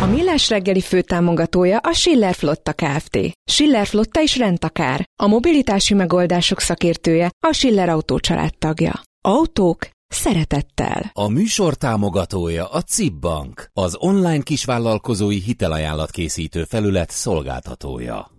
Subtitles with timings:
[0.00, 3.18] A Millás reggeli főtámogatója a Schiller Flotta Kft.
[3.50, 5.08] Schiller Flotta is rendtakár.
[5.22, 8.18] A mobilitási megoldások szakértője a Schiller Autó
[8.58, 9.02] tagja.
[9.20, 11.10] Autók szeretettel.
[11.12, 18.33] A műsor támogatója a CIP Bank, az online kisvállalkozói hitelajánlat készítő felület szolgáltatója.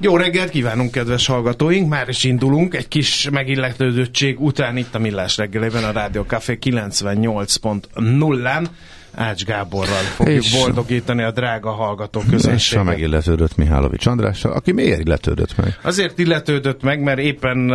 [0.00, 1.88] Jó reggelt kívánunk, kedves hallgatóink!
[1.88, 8.66] Már is indulunk egy kis megilletődöttség után itt a Millás reggelében a Rádió Café 98.0-án.
[9.14, 12.84] Ács Gáborral fogjuk és boldogítani a drága hallgató közönséget.
[12.84, 15.78] És megilletődött Mihálovics Andrással, aki miért illetődött meg?
[15.82, 17.72] Azért illetődött meg, mert éppen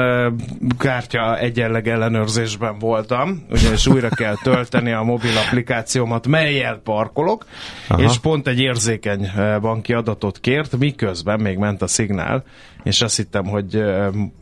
[0.77, 7.45] kártya egyenleg ellenőrzésben voltam, ugyanis újra kell tölteni a mobil applikációmat, melyel parkolok,
[7.87, 8.01] Aha.
[8.01, 9.31] és pont egy érzékeny
[9.61, 12.43] banki adatot kért, miközben még ment a szignál,
[12.83, 13.83] és azt hittem, hogy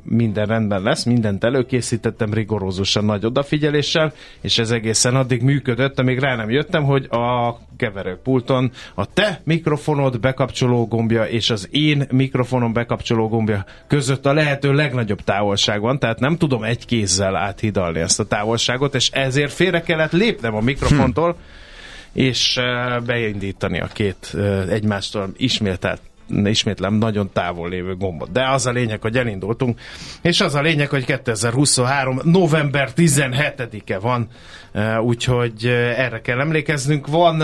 [0.04, 6.36] minden rendben lesz, mindent előkészítettem rigorózusan nagy odafigyeléssel, és ez egészen addig működött, amíg rá
[6.36, 13.28] nem jöttem, hogy a keverőpulton a te mikrofonod bekapcsoló gombja és az én mikrofonom bekapcsoló
[13.28, 18.28] gombja között a lehető legnagyobb távolság van, tehát nem tudom egy kézzel áthidalni ezt a
[18.28, 22.20] távolságot, és ezért félre kellett lépnem a mikrofontól, hm.
[22.20, 22.60] és
[23.06, 24.38] beindítani a két
[24.70, 26.02] egymástól ismételt
[26.46, 28.32] ismétlem, nagyon távol lévő gombot.
[28.32, 29.80] De az a lényeg, hogy elindultunk,
[30.22, 32.20] és az a lényeg, hogy 2023.
[32.24, 34.28] november 17-e van,
[34.72, 37.08] eh, úgyhogy eh, erre kell emlékeznünk.
[37.08, 37.40] Van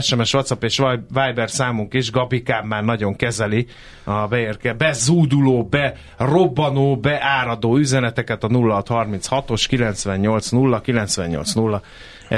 [0.00, 3.66] SMS, eh, WhatsApp és Viber számunk is, Gabikám már nagyon kezeli
[4.04, 11.82] a beérke, bezúduló, berobbanó, beáradó üzeneteket a 0636-os 980 980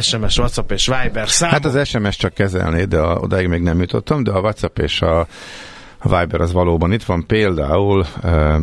[0.00, 1.50] SMS, WhatsApp és Viber szám.
[1.50, 5.00] Hát az SMS csak kezelné, de a, odáig még nem jutottam, de a WhatsApp és
[5.00, 5.26] a
[6.02, 7.26] a Viber az valóban itt van.
[7.26, 8.04] Például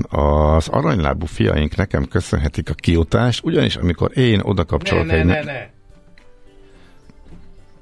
[0.09, 5.25] az aranylábú fiaink nekem köszönhetik a kiutást, ugyanis amikor én oda kapcsolok ne, egy...
[5.25, 5.67] Ne, ne, ne.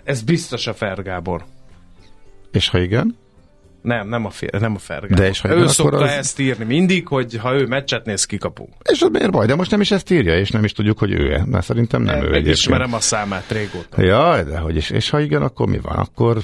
[0.04, 1.46] Ez biztos a Fergábor.
[2.52, 3.18] És ha igen?
[3.88, 5.18] Nem, nem a, fér, nem a Fergán.
[5.18, 6.10] De és ha ő szokta az...
[6.10, 8.70] ezt írni mindig, hogy ha ő meccset néz, kikapunk.
[8.92, 9.46] És az miért baj?
[9.46, 11.46] De most nem is ezt írja, és nem is tudjuk, hogy ő-e.
[11.46, 12.56] Mert szerintem nem, nem ő egyébként.
[12.56, 14.02] ismerem a számát régóta.
[14.02, 14.90] Jaj, de hogy is.
[14.90, 15.96] És ha igen, akkor mi van?
[15.98, 16.38] Akkor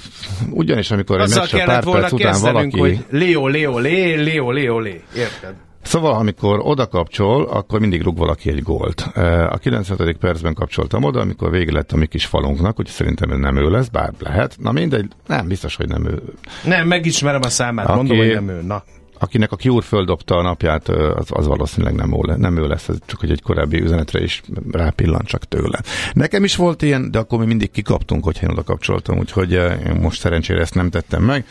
[0.49, 2.79] ugyanis, amikor egy meccs pár perc után valaki...
[2.79, 5.01] hogy Leo, Leo, Lé, Leo, Leo, Lé.
[5.15, 5.53] Érted?
[5.83, 9.01] Szóval, amikor oda kapcsol, akkor mindig rúg valaki egy gólt.
[9.49, 10.17] A 95.
[10.17, 13.69] percben kapcsoltam oda, amikor vége lett a mi kis falunknak, hogy szerintem ez nem ő
[13.69, 14.55] lesz, bár lehet.
[14.59, 16.21] Na mindegy, nem, biztos, hogy nem ő.
[16.63, 18.61] Nem, megismerem a számát, Aki, mondom, hogy nem ő.
[18.61, 18.83] Na
[19.23, 22.97] akinek a Cure földobta a napját, az, az valószínűleg nem, ő, nem ő lesz, ez
[23.05, 24.41] csak hogy egy korábbi üzenetre is
[24.71, 25.81] rápillant csak tőle.
[26.13, 29.59] Nekem is volt ilyen, de akkor mi mindig kikaptunk, hogyha én oda kapcsoltam, úgyhogy
[29.99, 31.45] most szerencsére ezt nem tettem meg.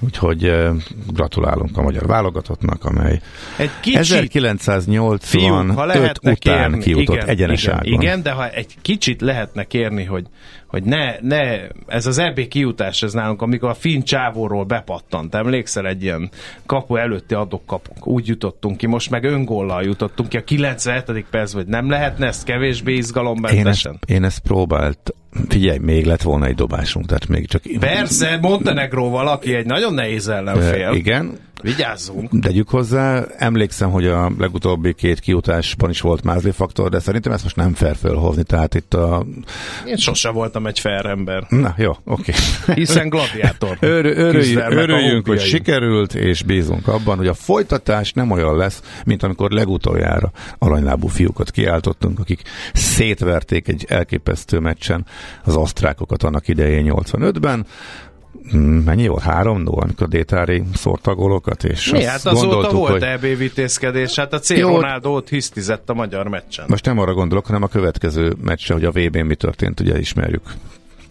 [0.00, 0.52] Úgyhogy
[1.06, 3.20] gratulálunk a magyar válogatottnak, amely
[3.56, 9.20] egy kicsit, 1985 fiú, után kérni, kijutott igen, egyenes igen, igen, de ha egy kicsit
[9.20, 10.26] lehetne kérni, hogy
[10.70, 15.86] hogy ne, ne, ez az EB kijutás ez nálunk, amikor a finn csávóról bepattant, emlékszel
[15.86, 16.30] egy ilyen
[16.66, 21.24] kapu előtti adok kapunk, úgy jutottunk ki, most meg öngollal jutottunk ki a 97.
[21.30, 23.92] perc, vagy nem lehetne ezt kevésbé izgalommentesen?
[23.92, 25.14] Én ezt, én ezt próbált,
[25.48, 27.62] figyelj, még lett volna egy dobásunk, tehát még csak...
[27.80, 30.92] Persze, Montenegro valaki egy nagyon nehéz ellenfél.
[30.92, 32.40] igen, Vigyázzunk!
[32.40, 37.42] Tegyük hozzá, emlékszem, hogy a legutóbbi két kiutásban is volt mázli faktor, de szerintem ezt
[37.42, 39.26] most nem fair fölhozni, tehát itt a...
[39.86, 41.46] Én sose voltam egy fair ember.
[41.48, 42.32] Na, jó, oké.
[42.64, 42.74] Okay.
[42.74, 43.76] Hiszen gladiátor.
[43.96, 49.22] Ör, örüljünk, örüljünk hogy sikerült, és bízunk abban, hogy a folytatás nem olyan lesz, mint
[49.22, 52.42] amikor legutoljára aranylábú fiúkat kiáltottunk, akik
[52.72, 55.06] szétverték egy elképesztő meccsen
[55.44, 57.66] az osztrákokat annak idején 85-ben, Hmm,
[58.84, 59.22] mennyi volt?
[59.22, 63.02] Három 0 amikor Détári szórta a gólokat, és Mi, hát azóta volt hogy...
[63.02, 64.50] EB vitézkedés, hát a C.
[64.50, 66.64] Jó, Ronaldo ott hisztizett a magyar meccsen.
[66.68, 70.42] Most nem arra gondolok, hanem a következő meccse, hogy a VB-n mi történt, ugye ismerjük.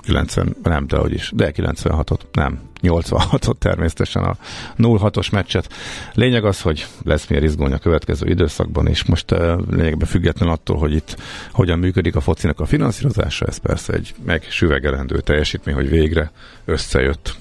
[0.09, 4.35] 90, nem, de hogy is, de 96-ot, nem, 86-ot természetesen a
[4.77, 5.73] 0-6-os meccset.
[6.13, 9.31] Lényeg az, hogy lesz miért izgulni a következő időszakban, és most
[9.69, 11.17] lényegben független attól, hogy itt
[11.51, 16.31] hogyan működik a focinak a finanszírozása, ez persze egy megsüvegelendő teljesítmény, hogy végre
[16.65, 17.35] összejött.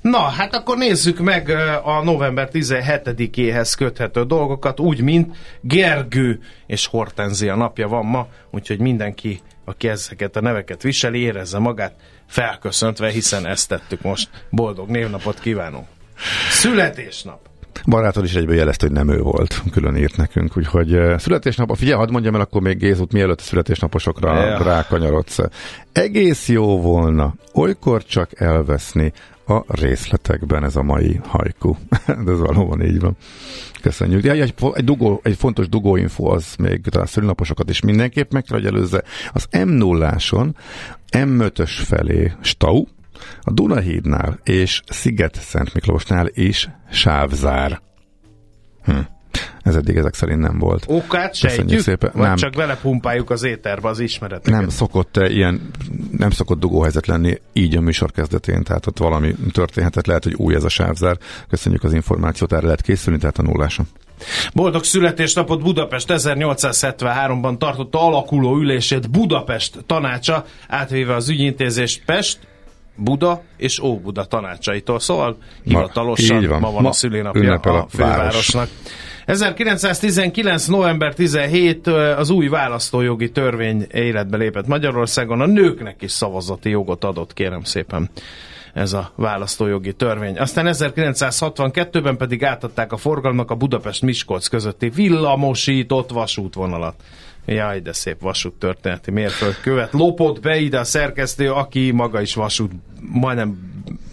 [0.00, 1.48] Na, hát akkor nézzük meg
[1.84, 9.40] a november 17-éhez köthető dolgokat, úgy, mint Gergő és Hortenzia napja van ma, úgyhogy mindenki
[9.68, 11.94] aki ezeket a neveket viseli, érezze magát
[12.26, 14.28] felköszöntve, hiszen ezt tettük most.
[14.50, 15.86] Boldog névnapot kívánunk!
[16.50, 17.48] Születésnap!
[17.86, 22.10] Barátod is egyből jelezte, hogy nem ő volt, külön írt nekünk, úgyhogy születésnap, figyelj, hadd
[22.10, 24.62] mondjam el akkor még Gézut, mielőtt a születésnaposokra ja.
[24.62, 25.38] rákanyarodsz.
[25.92, 29.12] Egész jó volna olykor csak elveszni
[29.48, 31.74] a részletekben ez a mai hajku.
[32.24, 33.16] De ez valóban így van.
[33.80, 34.22] Köszönjük.
[34.22, 38.58] De egy, egy, dugó, egy fontos dugóinfo az még talán szülinaposokat is mindenképp meg kell,
[38.58, 39.02] hogy előzze.
[39.32, 40.16] Az m 0
[41.12, 42.84] M5-ös felé Stau,
[43.40, 47.80] a Dunahídnál és Sziget-Szent Miklósnál is sávzár.
[48.84, 48.98] Hm.
[49.62, 50.84] Ez eddig ezek szerint nem volt.
[50.88, 51.80] Okát sejtjük?
[51.80, 52.10] Szépen.
[52.14, 52.36] Vagy nem.
[52.36, 54.60] csak vele pumpáljuk az éterbe az ismereteket?
[54.60, 55.70] Nem szokott eh, ilyen,
[56.10, 60.54] nem szokott dugóhelyzet lenni így a műsor kezdetén, tehát ott valami történhetett, lehet, hogy új
[60.54, 61.18] ez a sávzár.
[61.48, 63.86] Köszönjük az információt, erre lehet készülni, tehát a nulláson.
[64.54, 72.38] Boldog születésnapot Budapest 1873-ban tartotta alakuló ülését Budapest tanácsa, átvéve az ügyintézést Pest,
[72.96, 75.00] Buda és Óbuda tanácsaitól.
[75.00, 78.68] Szóval hivatalosan ma, ma van ma a szülinapja a, fővárosnak.
[79.28, 80.66] 1919.
[80.66, 81.86] november 17
[82.16, 85.40] az új választójogi törvény életbe lépett Magyarországon.
[85.40, 88.10] A nőknek is szavazati jogot adott, kérem szépen
[88.74, 90.38] ez a választójogi törvény.
[90.38, 96.94] Aztán 1962-ben pedig átadták a forgalmak a Budapest-Miskolc közötti villamosított vasútvonalat.
[97.46, 99.92] Jaj, de szép vasút történeti mérföldkövet.
[99.92, 103.58] Lopott be ide a szerkesztő, aki maga is vasút, majdnem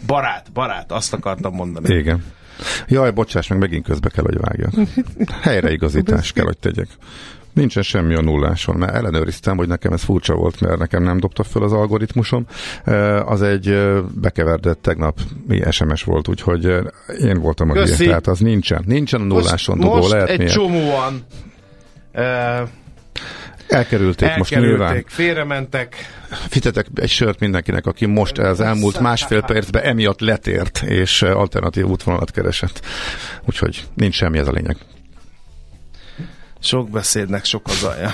[0.08, 1.96] barát, barát, azt akartam mondani.
[1.96, 2.24] Igen.
[2.88, 4.74] Jaj, bocsáss, meg megint közbe kell, hogy vágjak.
[5.42, 6.88] Helyreigazítás kell, hogy tegyek.
[7.54, 11.44] Nincsen semmi a nulláson, mert ellenőriztem, hogy nekem ez furcsa volt, mert nekem nem dobta
[11.44, 12.46] föl az algoritmusom.
[13.26, 15.20] Az egy bekeverdett tegnap
[15.70, 16.66] SMS volt, úgyhogy
[17.22, 18.84] én voltam a hülye, tehát az nincsen.
[18.86, 20.54] Nincsen a nulláson most, dugó, most lehet egy miért.
[20.54, 21.26] csomóan
[23.68, 25.04] Elkerülték, Elkerülték most nyilván.
[25.08, 25.96] félrementek.
[26.50, 32.32] Fitetek egy sört mindenkinek, aki most az elmúlt másfél percben emiatt letért, és alternatív útvonalat
[32.32, 32.86] keresett.
[33.46, 34.78] Úgyhogy nincs semmi ez a lényeg.
[36.60, 38.14] Sok beszédnek sok az alja.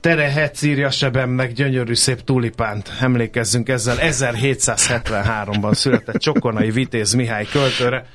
[0.00, 2.92] Terehetsz írja sebemnek gyönyörű szép tulipánt.
[3.00, 8.06] Emlékezzünk ezzel 1773-ban született Csokonai Vitéz Mihály költőre.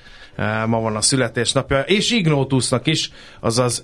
[0.65, 1.79] Ma van a születésnapja.
[1.79, 3.83] És Ignótusznak is, azaz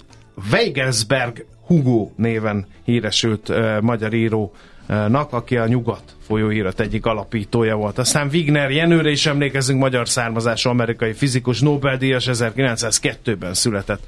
[0.52, 7.98] Weigelsberg Hugo néven híresült uh, magyar írónak, aki a Nyugat folyóirat egyik alapítója volt.
[7.98, 14.04] Aztán Wigner Jenőre is emlékezünk, magyar származású amerikai fizikus, Nobel-díjas 1902-ben született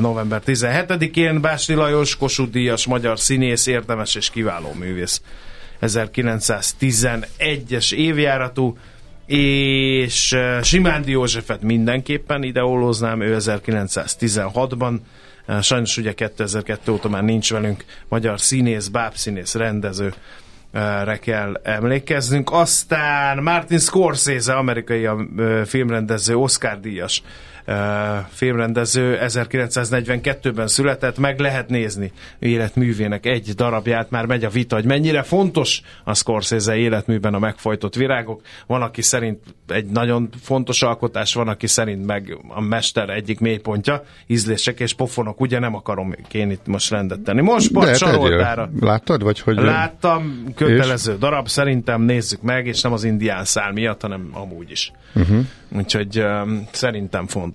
[0.00, 1.40] november 17-én.
[1.40, 5.22] Básti Lajos, Kossuth díjas, magyar színész, érdemes és kiváló művész.
[5.80, 8.76] 1911-es évjáratú,
[9.26, 14.98] és Simándi Józsefet mindenképpen ideolóznám, ő 1916-ban
[15.60, 20.14] Sajnos ugye 2002 óta már nincs velünk magyar színész, bábszínész, rendező,
[21.04, 22.52] re kell emlékeznünk.
[22.52, 25.08] Aztán Martin Scorsese, amerikai
[25.64, 27.22] filmrendező, Oscar díjas
[28.28, 35.22] filmrendező 1942-ben született, meg lehet nézni életművének egy darabját, már megy a vita, hogy mennyire
[35.22, 38.40] fontos a Scorsese életműben a megfojtott virágok.
[38.66, 39.38] Van, aki szerint
[39.68, 45.40] egy nagyon fontos alkotás, van, aki szerint meg a mester egyik mélypontja, ízlések és pofonok,
[45.40, 47.40] ugye nem akarom én itt most rendet tenni.
[47.40, 48.70] Most Sport Saroltára.
[48.80, 49.56] Láttad, vagy hogy?
[49.56, 51.18] Láttam, kötelező és?
[51.18, 54.92] darab, szerintem nézzük meg, és nem az indián szál miatt, hanem amúgy is.
[55.14, 55.46] Uh-huh.
[55.76, 57.51] Úgyhogy um, szerintem fontos.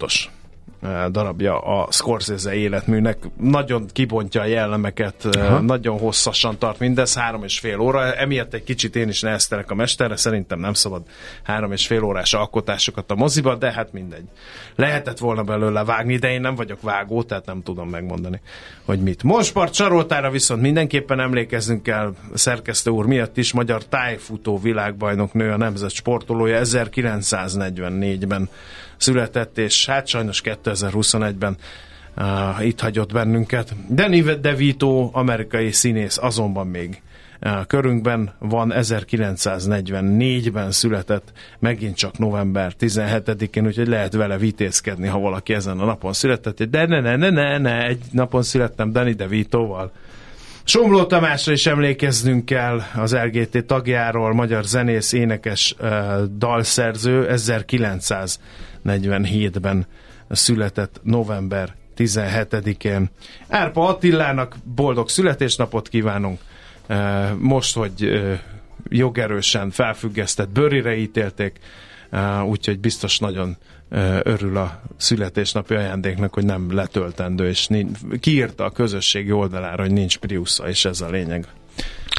[1.12, 3.18] Darabja a Scorsese életműnek.
[3.40, 5.60] Nagyon kibontja a jellemeket, Aha.
[5.60, 8.14] nagyon hosszasan tart mindez, három és fél óra.
[8.14, 11.02] Emiatt egy kicsit én is neheztelek a mesterre, szerintem nem szabad
[11.44, 14.26] három és fél órás alkotásokat a moziba, de hát mindegy.
[14.76, 18.42] Lehetett volna belőle vágni, de én nem vagyok vágó, tehát nem tudom megmondani,
[18.86, 19.24] hogy mit.
[19.24, 25.58] Monspart Csaroltára viszont mindenképpen emlékezzünk kell szerkesztő úr miatt is, magyar tájfutó világbajnok nő a
[25.58, 28.50] nemzet sportolója 1944-ben
[28.98, 31.58] született, és hát sajnos 2021-ben
[32.18, 33.74] uh, itt hagyott bennünket.
[33.90, 37.02] Danny DeVito, amerikai színész, azonban még
[37.42, 45.54] uh, körünkben van 1944-ben született, megint csak november 17-én, úgyhogy lehet vele vitézkedni, ha valaki
[45.54, 46.64] ezen a napon született.
[46.64, 49.92] De ne, ne, ne, ne, ne, egy napon születtem Danny DeVito-val.
[50.70, 55.76] Somló Tamásra is emlékeznünk kell az LGT tagjáról, magyar zenész, énekes,
[56.38, 58.40] dalszerző, 1900
[58.86, 59.88] 47-ben
[60.30, 63.10] született november 17-én.
[63.48, 66.40] Árpa Attilának boldog születésnapot kívánunk.
[67.38, 68.22] Most, hogy
[68.90, 71.60] jogerősen felfüggesztett bőrire ítélték,
[72.46, 73.58] úgyhogy biztos nagyon
[74.24, 77.68] örül a születésnapi ajándéknak, hogy nem letöltendő, és
[78.20, 81.48] kiírta a közösségi oldalára, hogy nincs Priusza, és ez a lényeg.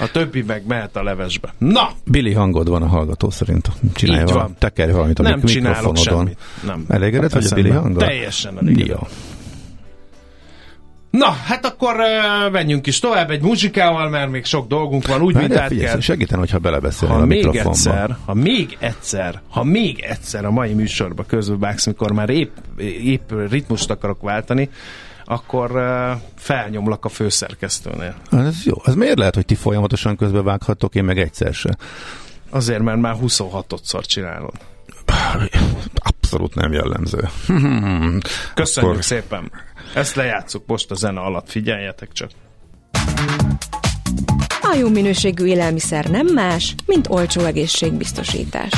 [0.01, 1.55] A többi meg mehet a levesbe.
[1.59, 1.91] Na!
[2.05, 3.69] Billy hangod van a hallgató szerint.
[3.95, 4.55] Csinálj Így van.
[4.59, 6.39] Tekerj valamit a Nem csinálok semmit.
[6.67, 6.85] Nem.
[6.89, 7.99] Elégedett vagy a Billy hangod?
[7.99, 8.87] Teljesen elégedett.
[8.87, 9.07] Jó.
[11.11, 15.35] Na, hát akkor uh, menjünk is tovább egy muzsikával, mert még sok dolgunk van, úgy,
[15.35, 16.01] mint át kell.
[16.01, 17.71] Segíten, hogyha belebeszélnél ha a még mikrofonba.
[17.71, 22.57] egyszer, ha még egyszer, ha még egyszer a mai műsorba közülvágsz, mikor már épp,
[23.03, 24.71] épp ritmust akarok váltani,
[25.25, 28.15] akkor uh, felnyomlak a főszerkesztőnél.
[28.31, 28.75] Ez jó.
[28.85, 31.77] Ez miért lehet, hogy ti folyamatosan közbevághatok, én meg egyszer se?
[32.51, 34.55] Azért, mert már 26-szor csinálod.
[35.95, 37.29] Abszolút nem jellemző.
[38.55, 39.05] Köszönjük akkor...
[39.05, 39.51] szépen.
[39.95, 42.31] Ezt lejátszuk most a zene alatt, figyeljetek csak.
[44.61, 48.71] A jó minőségű élelmiszer nem más, mint olcsó egészségbiztosítás.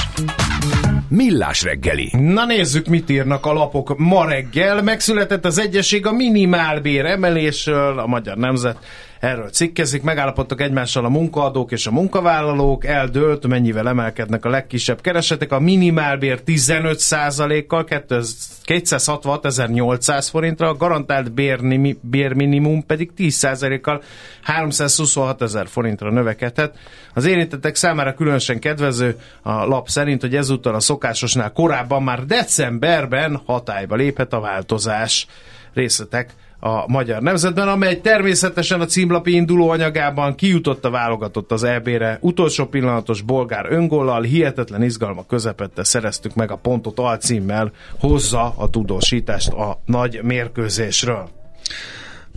[1.09, 2.11] Millás reggeli.
[2.13, 4.83] Na nézzük, mit írnak a lapok ma reggel.
[4.83, 8.79] Megszületett az egyesség a minimálbér emelésről, a Magyar Nemzet
[9.21, 15.53] erről cikkezik, megállapodtak egymással a munkaadók és a munkavállalók, eldőlt, mennyivel emelkednek a legkisebb keresetek,
[15.53, 24.03] a minimálbér 15%-kal 266.800 forintra, a garantált bérnimi, bérminimum pedig 10%-kal
[24.43, 26.79] 326 ezer forintra növekedhet.
[27.15, 33.41] Az érintettek számára különösen kedvező a lap szerint, hogy ezúttal a szokásosnál korábban már decemberben
[33.47, 35.27] hatályba léphet a változás.
[35.75, 42.19] Részletek a Magyar Nemzetben, amely természetesen a címlapi induló anyagában kijutott a válogatott az EB-re.
[42.21, 49.53] Utolsó pillanatos bolgár öngollal, hihetetlen izgalma közepette szereztük meg a pontot alcímmel, hozza a tudósítást
[49.53, 51.29] a nagy mérkőzésről.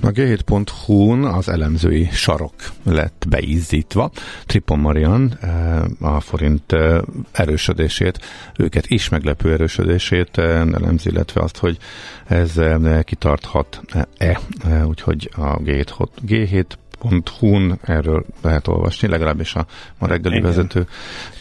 [0.01, 4.11] A g7.hu-n az elemzői sarok lett beizzítva.
[4.45, 6.99] Tripon Marian eh, a forint eh,
[7.31, 8.19] erősödését,
[8.57, 11.77] őket is meglepő erősödését eh, elemzi, illetve azt, hogy
[12.25, 12.59] ez
[13.03, 14.39] kitarthat-e.
[14.85, 16.65] Úgyhogy a G7,
[17.09, 19.65] G7.hu-n erről lehet olvasni, legalábbis a
[19.99, 20.47] ma reggeli Igen.
[20.47, 20.87] vezető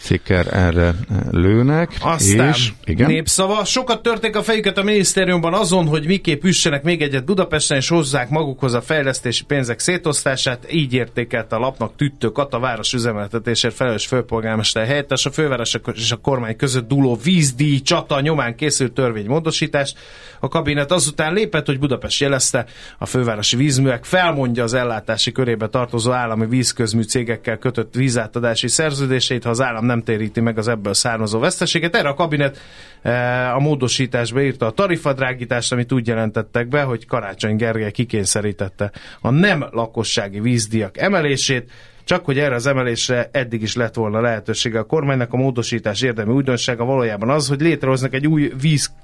[0.00, 0.94] cikker erre
[1.30, 1.96] lőnek.
[2.00, 3.10] Aztán és, igen?
[3.10, 3.64] népszava.
[3.64, 8.28] Sokat törték a fejüket a minisztériumban azon, hogy miképp üssenek még egyet Budapesten, és hozzák
[8.28, 10.72] magukhoz a fejlesztési pénzek szétosztását.
[10.72, 16.16] Így értékelte a lapnak Tüttő Kata város üzemeltetésért felelős főpolgármester helyettes a főváros és a
[16.16, 19.94] kormány között dúló vízdíj csata nyomán készült törvénymódosítás.
[20.40, 22.66] A kabinet azután lépett, hogy Budapest jelezte,
[22.98, 29.50] a fővárosi vízművek felmondja az ellátási körébe tartozó állami vízközmű cégekkel kötött vízátadási szerződéseit, ha
[29.50, 31.96] az állam nem téríti meg az ebből származó veszteséget.
[31.96, 32.58] Erre a kabinet
[33.02, 38.90] eh, a módosításba írta a tarifadrágítást, amit úgy jelentettek be, hogy Karácsony Gergely kikényszerítette
[39.20, 41.70] a nem lakossági vízdiak emelését,
[42.04, 44.78] csak hogy erre az emelésre eddig is lett volna lehetősége.
[44.78, 48.52] A kormánynak, a módosítás érdemi újdonsága valójában az, hogy létrehoznak egy új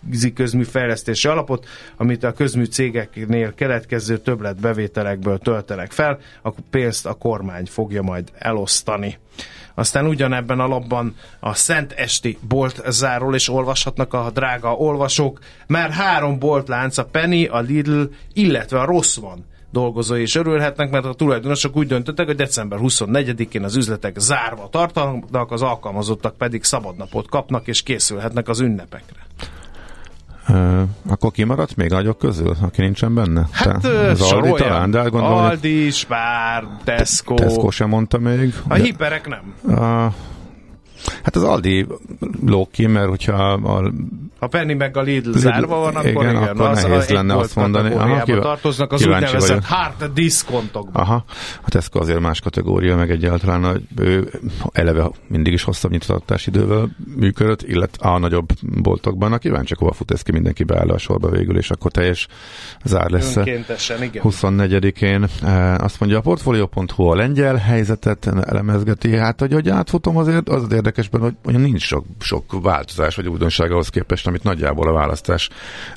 [0.08, 7.06] vízi közmű fejlesztési alapot, amit a közmű cégeknél keletkező többlet bevételekből töltenek fel, a pénzt
[7.06, 9.18] a kormány fogja majd elosztani.
[9.74, 16.38] Aztán ugyanebben a labban a Szent Esti boltzáról is olvashatnak a drága olvasók, mert három
[16.38, 18.02] boltlánc, a Penny, a Lidl,
[18.32, 23.76] illetve a van dolgozói is örülhetnek, mert a tulajdonosok úgy döntöttek, hogy december 24-én az
[23.76, 29.26] üzletek zárva tartanak, az alkalmazottak pedig szabadnapot kapnak és készülhetnek az ünnepekre.
[30.48, 33.48] Uh, akkor kimaradt még nagyok közül, aki nincsen benne?
[33.52, 37.34] Hát Te, az Aldi talán, de gondolom, Aldi, Spár, Tesco.
[37.34, 38.54] Tesco sem mondta még.
[38.68, 39.54] A de, hiperek nem.
[39.62, 40.14] Uh,
[41.22, 41.86] hát az Aldi
[42.46, 43.92] lók ki, mert hogyha a
[44.38, 47.36] Ha Penny meg a Lidl, Lidl zárva van, akkor igen, igen akkor az nehéz lenne
[47.36, 47.94] azt mondani.
[47.94, 51.00] Aha, kíváncsi tartoznak az úgynevezett hard diszkontokba.
[51.00, 51.24] Aha,
[51.62, 54.30] a Tesco azért más kategória, meg egyáltalán hogy ő
[54.72, 59.32] eleve mindig is hosszabb nyitvatartási idővel működött, illetve a nagyobb boltokban.
[59.32, 62.28] A kíváncsi, hova fut ez ki, mindenki beáll a sorba végül, és akkor teljes
[62.84, 63.36] zár lesz.
[63.36, 64.22] Önkéntesen, igen.
[64.26, 65.28] 24-én.
[65.42, 69.16] E, azt mondja, a portfolio.hu a lengyel helyzetet elemezgeti.
[69.16, 73.28] Hát, hogy, hogy átfutom azért, az az érdekesben, hogy, hogy nincs sok, sok változás vagy
[73.28, 75.48] újdonság ahhoz képest, amit nagyjából a választás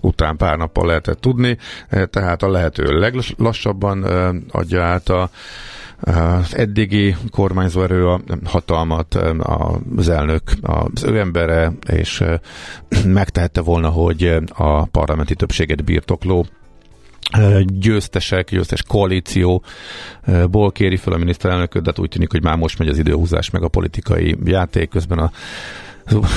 [0.01, 1.57] után pár nappal lehetett tudni,
[1.89, 5.29] e, tehát a lehető leglassabban e, adja át a
[6.03, 9.15] az eddigi kormányzó erő a hatalmat,
[9.95, 12.41] az elnök, az ő embere, és e,
[13.05, 16.45] megtehette volna, hogy a parlamenti többséget birtokló
[17.65, 22.87] győztesek, győztes koalícióból kéri fel a miniszterelnököt, de hát úgy tűnik, hogy már most megy
[22.87, 25.31] az időhúzás meg a politikai játék, közben a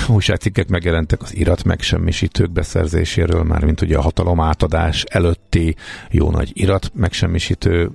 [0.09, 5.77] újságcikkek megjelentek az irat megsemmisítők beszerzéséről, már mint ugye a hatalom átadás előtti
[6.11, 7.91] jó nagy irat megsemmisítő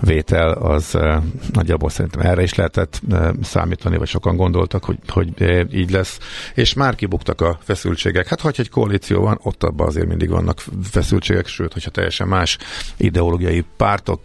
[0.00, 5.28] vétel, az eh, nagyjából szerintem erre is lehetett eh, számítani, vagy sokan gondoltak, hogy, hogy
[5.38, 6.18] eh, így lesz,
[6.54, 8.26] és már kibuktak a feszültségek.
[8.26, 12.58] Hát, ha egy koalíció van, ott abban azért mindig vannak feszültségek, sőt, hogyha teljesen más
[12.96, 14.20] ideológiai pártok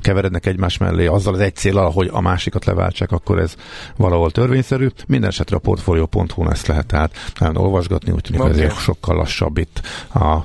[0.00, 3.54] keverednek egymás mellé, azzal az egy célral, hogy a másikat leváltsák, akkor ez
[3.96, 4.88] valahol törvényszerű.
[5.06, 8.52] Minden esetre a portfólió pont.hu ezt lehet tehát nagyon olvasgatni, úgy tűnik, okay.
[8.52, 9.80] ezért sokkal lassabb itt
[10.14, 10.38] a,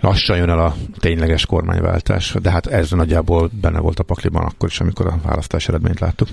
[0.00, 4.68] lassan jön el a tényleges kormányváltás, de hát ez nagyjából benne volt a pakliban akkor
[4.68, 6.28] is, amikor a választás eredményt láttuk.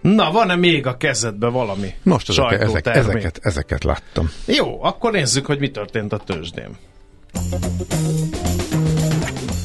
[0.00, 1.94] Na, van-e még a kezedbe valami?
[2.02, 4.30] Most ezek, ezek, ezeket, ezeket láttam.
[4.46, 6.76] Jó, akkor nézzük, hogy mi történt a tőzsdén.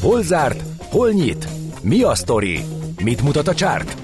[0.01, 0.63] Hol zárt?
[0.89, 1.47] Hol nyit?
[1.81, 2.63] Mi a sztori?
[3.03, 3.97] Mit mutat a csárt?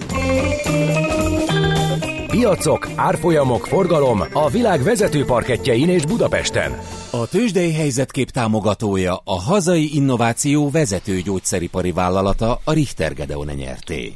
[2.36, 6.72] Piacok, árfolyamok, forgalom a világ vezető parketjein és Budapesten.
[7.12, 14.15] A tőzsdei helyzetkép támogatója a hazai innováció vezető gyógyszeripari vállalata a Richter Gedeon nyerté.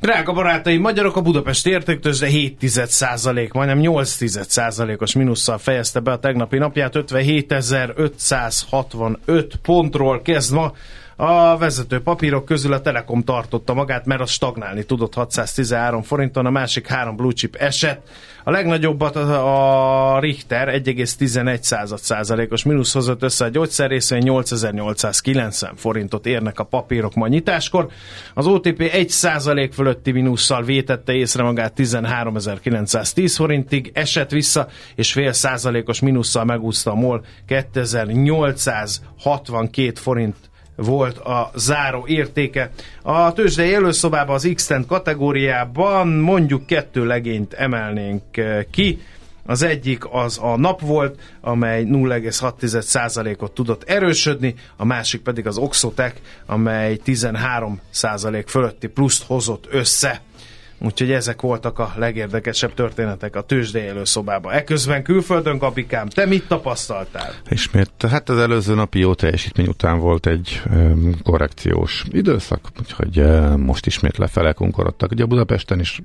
[0.00, 6.58] Drága barátaim, magyarok a Budapest értéktőzsde 7% majdnem 8% os minusszal fejezte be a tegnapi
[6.58, 10.72] napját, 57.565 pontról kezd ma
[11.20, 16.50] a vezető papírok közül a Telekom tartotta magát, mert az stagnálni tudott 613 forinton, a
[16.50, 18.08] másik három blue chip esett.
[18.44, 26.64] A legnagyobbat a Richter 1,11 százalékos mínusz hozott össze a gyógyszerrészvény 8890 forintot érnek a
[26.64, 27.88] papírok ma nyitáskor.
[28.34, 35.32] Az OTP 1 százalék fölötti mínusszal vétette észre magát 13910 forintig, esett vissza, és fél
[35.32, 40.36] százalékos mínusszal megúszta a MOL 2862 forint
[40.84, 42.70] volt a záró értéke.
[43.02, 49.00] A tőzsdei előszobában az x kategóriában mondjuk kettő legényt emelnénk eh, ki.
[49.46, 56.14] Az egyik az a nap volt, amely 0,6%-ot tudott erősödni, a másik pedig az Oxotec,
[56.46, 60.20] amely 13% fölötti pluszt hozott össze.
[60.80, 64.52] Úgyhogy ezek voltak a legérdekesebb történetek a tőzsdei előszobában.
[64.52, 67.34] Eközben külföldön, kapikám, te mit tapasztaltál?
[67.48, 73.56] Ismét, hát az előző napi jó teljesítmény után volt egy um, korrekciós időszak, úgyhogy uh,
[73.56, 75.10] most ismét lefele konkorodtak.
[75.10, 76.00] Ugye Budapesten is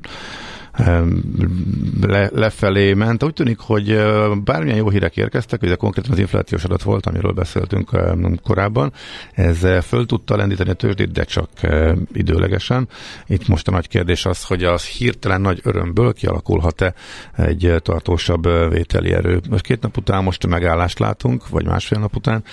[2.01, 3.23] le, lefelé ment.
[3.23, 3.99] Úgy tűnik, hogy
[4.43, 7.89] bármilyen jó hírek érkeztek, ugye konkrétan az inflációs adat volt, amiről beszéltünk
[8.43, 8.93] korábban,
[9.31, 11.49] ez föl tudta lendíteni a tőzsdét, de csak
[12.13, 12.87] időlegesen.
[13.27, 16.93] Itt most a nagy kérdés az, hogy az hirtelen nagy örömből kialakulhat-e
[17.37, 19.41] egy tartósabb vételi erő.
[19.49, 22.43] Most két nap után most megállást látunk, vagy másfél nap után,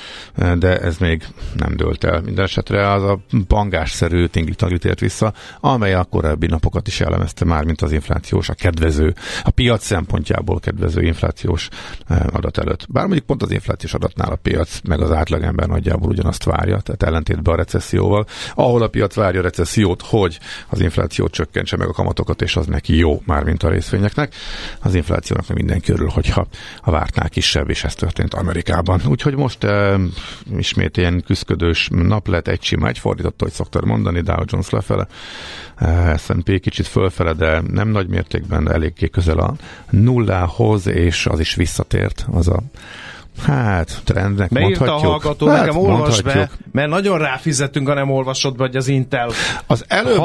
[0.58, 1.24] de ez még
[1.56, 2.20] nem dőlt el.
[2.20, 7.64] Minden esetre az a pangásszerű tingli tért vissza, amely a korábbi napokat is jellemezte már,
[7.64, 11.68] mint az infláció inflációs, a kedvező, a piac szempontjából kedvező inflációs
[12.06, 12.86] eh, adat előtt.
[12.88, 17.02] Bár mondjuk pont az inflációs adatnál a piac, meg az átlagember nagyjából ugyanazt várja, tehát
[17.02, 21.92] ellentétben a recesszióval, ahol a piac várja a recessziót, hogy az infláció csökkentse meg a
[21.92, 24.34] kamatokat, és az neki jó, már mint a részvényeknek.
[24.80, 26.46] Az inflációnak nem mindenki örül, hogyha
[26.80, 29.00] a vártnál kisebb, és ez történt Amerikában.
[29.06, 29.98] Úgyhogy most e,
[30.56, 35.06] ismét ilyen küzdködős nap lett, egy sima, egy fordított, hogy szoktad mondani, Dow Jones lefele,
[36.16, 39.54] S&P kicsit fölfele, de nem nagy mértékben eléggé közel a
[39.90, 42.62] nullához, és az is visszatért, az a
[43.38, 45.04] Hát, trendnek Beírta mondhatjuk.
[45.04, 48.88] a hallgató, hát, nekem olvas be, mert nagyon ráfizetünk, ha nem olvasod be, hogy az
[48.88, 49.30] Intel
[49.66, 50.18] az előbb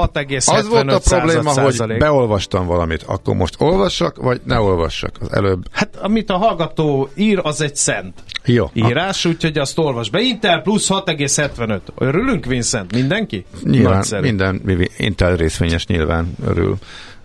[0.45, 5.67] az volt a probléma, hogy beolvastam valamit, akkor most olvassak, vagy ne olvassak az előbb.
[5.71, 8.23] Hát, amit a hallgató ír, az egy szent.
[8.45, 8.69] Jó.
[8.73, 10.19] Írás, úgyhogy azt olvas be.
[10.21, 11.79] Intel plusz 6,75.
[11.97, 12.93] Örülünk, Vincent?
[12.93, 13.45] Mindenki?
[13.63, 14.21] Nyilván, Nagyszerű.
[14.21, 14.61] minden
[14.97, 16.77] Intel részvényes nyilván örül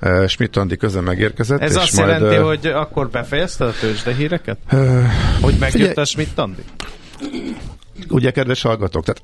[0.03, 1.61] Uh, Schmidt Andi közben megérkezett.
[1.61, 4.59] Ez és azt majd, jelenti, uh, hogy akkor befejezted a tőzsde híreket?
[4.73, 5.03] Uh,
[5.41, 6.63] Hogy megjött figyelj- a Schmidt Andi?
[8.09, 9.23] ugye, kedves hallgatók, tehát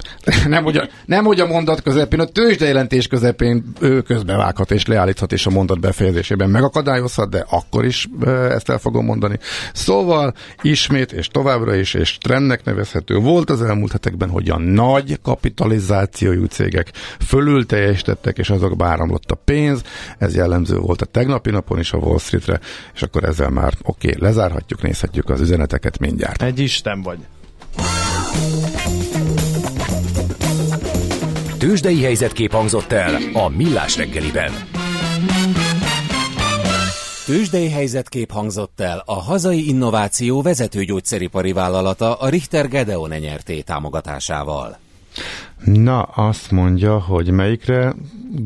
[0.46, 5.32] nem hogy, a, nem, hogy a mondat közepén, a tőzsdejelentés közepén ő közbevághat és leállíthat,
[5.32, 8.08] és a mondat befejezésében megakadályozhat, de akkor is
[8.48, 9.38] ezt el fogom mondani.
[9.72, 15.18] Szóval ismét és továbbra is, és trendnek nevezhető volt az elmúlt hetekben, hogy a nagy
[15.22, 16.90] kapitalizációjú cégek
[17.26, 19.82] fölül teljesítettek, és azok áramlott a pénz.
[20.18, 22.60] Ez jellemző volt a tegnapi napon is a Wall Streetre,
[22.94, 26.42] és akkor ezzel már oké, okay, lezárhatjuk, nézhetjük az üzeneteket mindjárt.
[26.42, 27.18] Egy Isten vagy.
[31.62, 34.52] Tőzsdei helyzetkép hangzott el a Millás reggeliben.
[37.26, 44.78] Tőzsdei helyzetkép hangzott el a hazai innováció vezető gyógyszeripari vállalata a Richter Gedeon nyerté támogatásával.
[45.64, 47.94] Na, azt mondja, hogy melyikre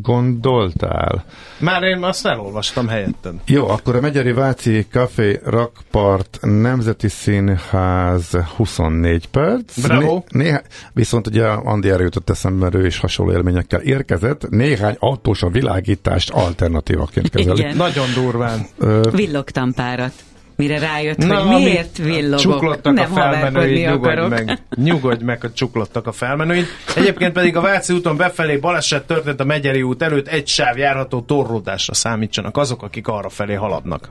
[0.03, 1.25] gondoltál?
[1.59, 3.35] Már én azt elolvastam helyetted.
[3.47, 9.81] Jó, akkor a Megyeri Váci Café Rakpart Nemzeti Színház 24 perc.
[9.81, 10.23] Bravo.
[10.29, 10.61] néha,
[10.93, 14.49] viszont ugye Andi erre jutott eszembe, mert ő is hasonló élményekkel érkezett.
[14.49, 17.59] Néhány autós a világítást alternatívaként kezeli.
[17.59, 17.77] Igen.
[17.77, 18.67] Nagyon durván.
[19.11, 20.13] Villogtam párat.
[20.57, 22.39] Mire rájött, Na, hogy miért villogok.
[22.39, 24.29] Csuklottak Nem a felmenőid, nyugodj akarok.
[24.29, 24.59] meg.
[24.77, 26.65] Nyugodj meg, hogy csuklottak a felmenőid.
[26.97, 31.21] Egyébként pedig a Váci úton befelé baleset történt a Megyeri út előtt, egy sáv járható
[31.21, 34.11] torlódásra számítsanak azok, akik arra felé haladnak.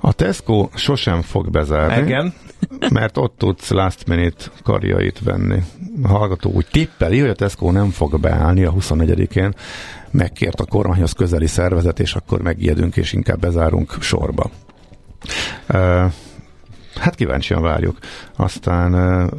[0.00, 2.34] A Tesco sosem fog bezárni, Igen.
[2.90, 5.58] mert ott tudsz last minute karjait venni.
[6.02, 9.54] A hallgató úgy tippeli, hogy a Tesco nem fog beállni a 24-én,
[10.10, 14.50] megkért a kormányhoz közeli szervezet, és akkor megijedünk, és inkább bezárunk sorba.
[15.68, 15.78] Uh,
[17.00, 17.98] hát kíváncsian várjuk.
[18.36, 19.30] Aztán uh,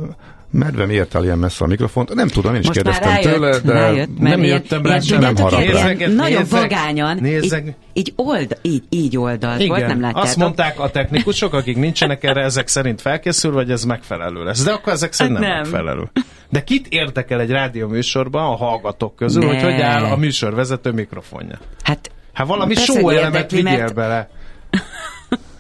[0.52, 2.14] medve miért áll ilyen messze a mikrofont?
[2.14, 5.20] Nem tudom, én is Most kérdeztem rájött, tőle, de rájött, nem ilyen, jöttem rá sem.
[5.20, 6.06] Nem ilyen haragudj.
[6.16, 7.66] Nagyon vagányan, nézzek.
[7.66, 10.24] így, így, old, így, így oldalt volt, nem látjátok.
[10.24, 14.64] azt mondták a technikusok, akik nincsenek erre ezek szerint felkészülve, hogy ez megfelelő lesz.
[14.64, 15.60] De akkor ezek szerint nem, Nem.
[15.62, 16.12] megfelelő.
[16.50, 19.48] De kit érdekel egy rádió műsorban a hallgatók közül, Ne.
[19.48, 21.58] hogy hogy áll a műsorvezető mikrofonja?
[21.84, 24.30] Hát, Hát valami hogy elemet vigyél mert- bele.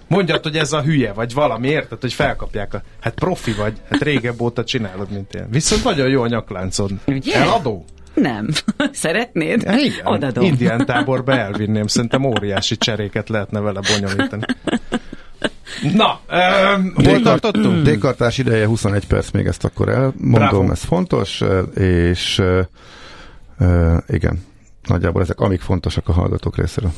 [0.07, 2.81] Mondjad, hogy ez a hülye, vagy valami, érted, hogy felkapják a...
[2.99, 5.47] Hát profi vagy, hát régebb óta csinálod, mint én.
[5.49, 6.91] Viszont nagyon jó a nyakláncod.
[7.07, 7.35] Ugye?
[7.35, 7.85] Eladó?
[8.13, 8.49] nem.
[8.91, 9.61] Szeretnéd?
[9.61, 10.05] Ja, igen.
[10.05, 10.43] Odadom.
[10.43, 14.43] Indián táborba elvinném, szerintem óriási cseréket lehetne vele bonyolítani.
[15.93, 17.83] Na, öm, hol tartottunk?
[17.89, 20.71] Dékartás ideje 21 perc, még ezt akkor elmondom, Bravo.
[20.71, 21.43] ez fontos,
[21.75, 22.41] és
[23.57, 24.45] uh, igen,
[24.87, 26.91] nagyjából ezek amik fontosak a hallgatók részéről.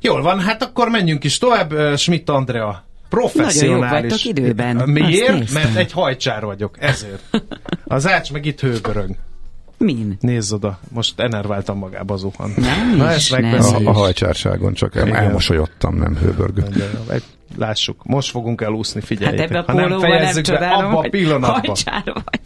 [0.00, 1.96] Jól van, hát akkor menjünk is tovább.
[1.96, 3.90] Schmidt Andrea, professzionális.
[3.90, 4.76] Nagyon jók időben.
[4.88, 5.52] Miért?
[5.52, 7.22] Mert egy hajcsár vagyok, ezért.
[7.84, 9.10] Az ács meg itt hőbörög.
[9.78, 10.16] Min?
[10.20, 12.52] Nézz oda, most enerváltam magába zuhan.
[12.56, 13.60] Nem Na ezt nem.
[13.60, 16.64] A, a hajcsárságon csak el, elmosolyodtam, nem hőbörgő.
[17.08, 17.22] Egy-
[17.56, 19.50] Lássuk, most fogunk elúszni, Hát figyeljétek.
[19.50, 21.50] ebbe a ha nem pólóban nem fejezzük be csodálom, abba a pillanatban.
[21.66, 22.40] hajcsár vagy.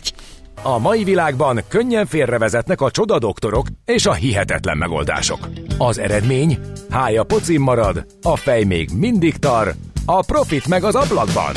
[0.62, 5.48] A mai világban könnyen félrevezetnek a csoda doktorok és a hihetetlen megoldások.
[5.78, 6.58] Az eredmény?
[6.90, 11.52] Hája pocim marad, a fej még mindig tar, a profit meg az ablakban.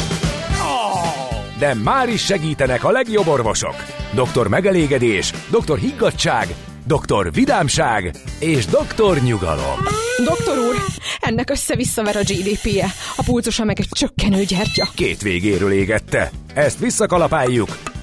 [1.60, 3.76] De már is segítenek a legjobb orvosok.
[4.14, 6.48] Doktor megelégedés, doktor higgadság,
[6.88, 9.78] doktor vidámság és doktor nyugalom.
[10.26, 10.76] Doktor úr,
[11.20, 14.88] ennek össze-visszaver a GDP-je, a pulcosa meg egy csökkenő gyertya.
[14.96, 16.32] Két végéről égette.
[16.54, 17.78] Ezt visszakalapáljuk,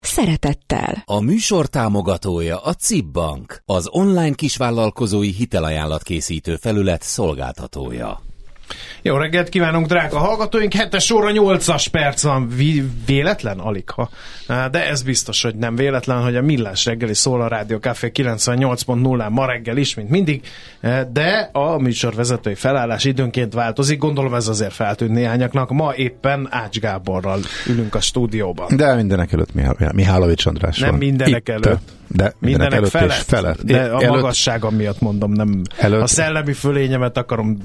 [0.00, 1.02] szeretettel.
[1.04, 8.25] A műsor támogatója a CIP Bank, az online kisvállalkozói hitelajánlat készítő felület szolgáltatója.
[9.02, 10.72] Jó reggelt kívánunk, drága hallgatóink!
[10.72, 12.48] Hetes óra 8-as perc van.
[13.06, 13.58] Véletlen?
[13.58, 14.08] Alig ha.
[14.46, 19.30] De ez biztos, hogy nem véletlen, hogy a Millás reggeli szól a Rádió Café 98.0-án
[19.30, 20.42] ma reggel is, mint mindig,
[21.12, 23.98] de a műsorvezetői felállás időnként változik.
[23.98, 25.70] Gondolom ez azért feltűnt néhányaknak.
[25.70, 28.76] Ma éppen Ács Gáborral ülünk a stúdióban.
[28.76, 30.98] De mindenek előtt Mihály, Mihálovics András Nem van.
[30.98, 31.94] mindenek Itt, előtt.
[32.08, 33.62] De mindenek, Mindenek felett, és felett.
[33.62, 36.02] de a előtt, magasságom miatt mondom, nem Előtt.
[36.02, 37.58] a szellemi fölényemet akarom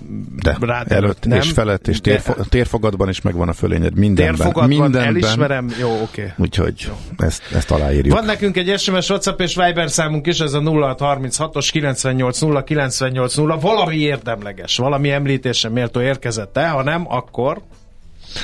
[0.44, 1.38] De, rád Előtt nem.
[1.38, 3.97] és felett, és De- térfo- térfogatban is megvan a fölényed.
[3.97, 4.36] Mindenben.
[4.36, 5.08] Térfogatban mindenben.
[5.08, 6.01] elismerem, jó, oké.
[6.01, 6.34] Okay.
[6.38, 8.13] Úgyhogy ezt, ezt aláírjuk.
[8.15, 13.60] Van nekünk egy SMS, WhatsApp és Viber számunk is, ez a 0636-os 980 980.
[13.60, 17.62] Valami érdemleges, valami említése méltó érkezett el, ha nem, akkor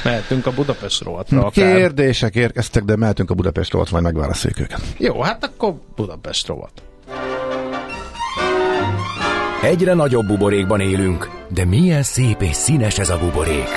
[0.04, 1.76] mehetünk a Budapest rovatra akár.
[1.76, 4.82] Kérdések érkeztek, de mehetünk a Budapest rovat, majd megválaszoljuk őket.
[4.98, 6.72] Jó, hát akkor Budapest rovat.
[9.62, 13.68] Egyre nagyobb buborékban élünk, de milyen szép és színes ez a buborék.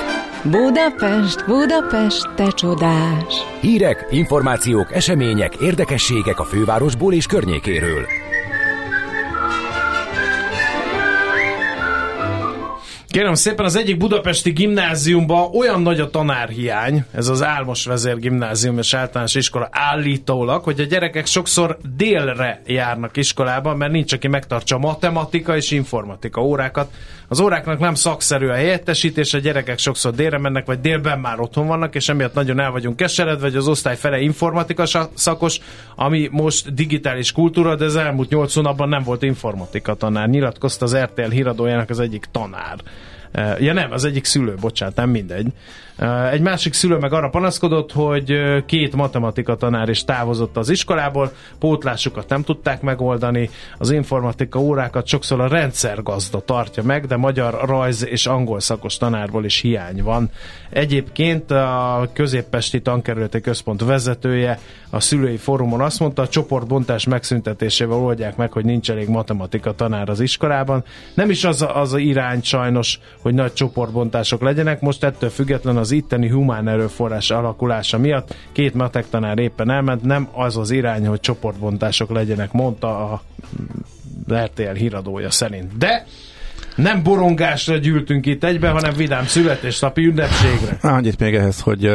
[0.42, 3.34] Budapest, Budapest, te csodás!
[3.60, 8.06] Hírek, információk, események, érdekességek a fővárosból és környékéről.
[13.10, 18.78] Kérem szépen, az egyik budapesti gimnáziumban olyan nagy a tanárhiány, ez az Álmos Vezér Gimnázium
[18.78, 24.78] és Általános Iskola állítólag, hogy a gyerekek sokszor délre járnak iskolába, mert nincs, aki megtartsa
[24.78, 26.90] matematika és informatika órákat.
[27.28, 31.66] Az óráknak nem szakszerű a helyettesítés, a gyerekek sokszor délre mennek, vagy délben már otthon
[31.66, 35.60] vannak, és emiatt nagyon el vagyunk keseredve, hogy az osztály fele informatika szakos,
[35.96, 40.28] ami most digitális kultúra, de az elmúlt nyolc hónapban nem volt informatika tanár.
[40.28, 42.78] Nyilatkozta az RTL híradójának az egyik tanár.
[43.58, 45.46] Ja nem, az egyik szülő, bocsánat, nem mindegy.
[46.30, 48.32] Egy másik szülő meg arra panaszkodott, hogy
[48.66, 55.40] két matematika tanár is távozott az iskolából, pótlásukat nem tudták megoldani, az informatika órákat sokszor
[55.40, 60.30] a rendszergazda tartja meg, de magyar rajz és angol szakos tanárból is hiány van.
[60.70, 64.58] Egyébként a középpesti tankerületi központ vezetője
[64.90, 70.08] a szülői fórumon azt mondta, a csoportbontás megszüntetésével oldják meg, hogy nincs elég matematika tanár
[70.08, 70.84] az iskolában.
[71.14, 75.76] Nem is az a, az a irány sajnos, hogy nagy csoportbontások legyenek, most ettől független
[75.76, 81.06] az itteni humán erőforrás alakulása miatt két matek tanár éppen elment, nem az az irány,
[81.06, 83.22] hogy csoportbontások legyenek, mondta a
[84.32, 85.76] RTL híradója szerint.
[85.76, 86.06] De
[86.82, 90.78] nem borongásra gyűltünk itt egybe, hanem vidám születésnapi ünnepségre.
[90.82, 91.90] Annyit még ehhez, hogy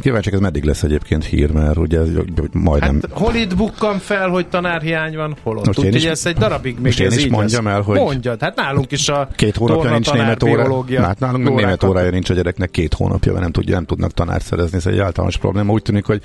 [0.00, 2.08] kíváncsiak ez meddig lesz egyébként hír, mert ugye ez
[2.52, 2.94] majdnem...
[2.94, 5.68] Hát hol itt bukkan fel, hogy tanárhiány van, hol ott.
[5.68, 7.74] Úgyhogy is- ez egy darabig még én ez is mondjam lesz.
[7.74, 10.84] el, hogy- Mondjad, hát nálunk is a Két hónapja nincs német óra.
[10.98, 14.12] Hát nálunk meg német órája nincs a gyereknek két hónapja, mert nem, tudja, nem tudnak
[14.12, 15.72] tanárt szerezni, ez egy általános probléma.
[15.72, 16.22] Úgy tűnik, hogy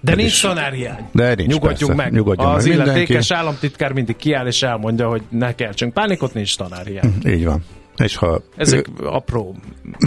[0.00, 1.08] De nincs tanárhiány.
[1.12, 1.94] De nincs, Nyugodjunk persze.
[2.02, 2.12] meg.
[2.12, 3.34] Nyugodjon az meg illetékes mindenki.
[3.34, 7.14] államtitkár mindig kiáll és elmondja, hogy ne keltsünk pánikot, nincs tanárhiány.
[7.32, 7.64] Így van.
[7.96, 9.56] És ha Ezek apró.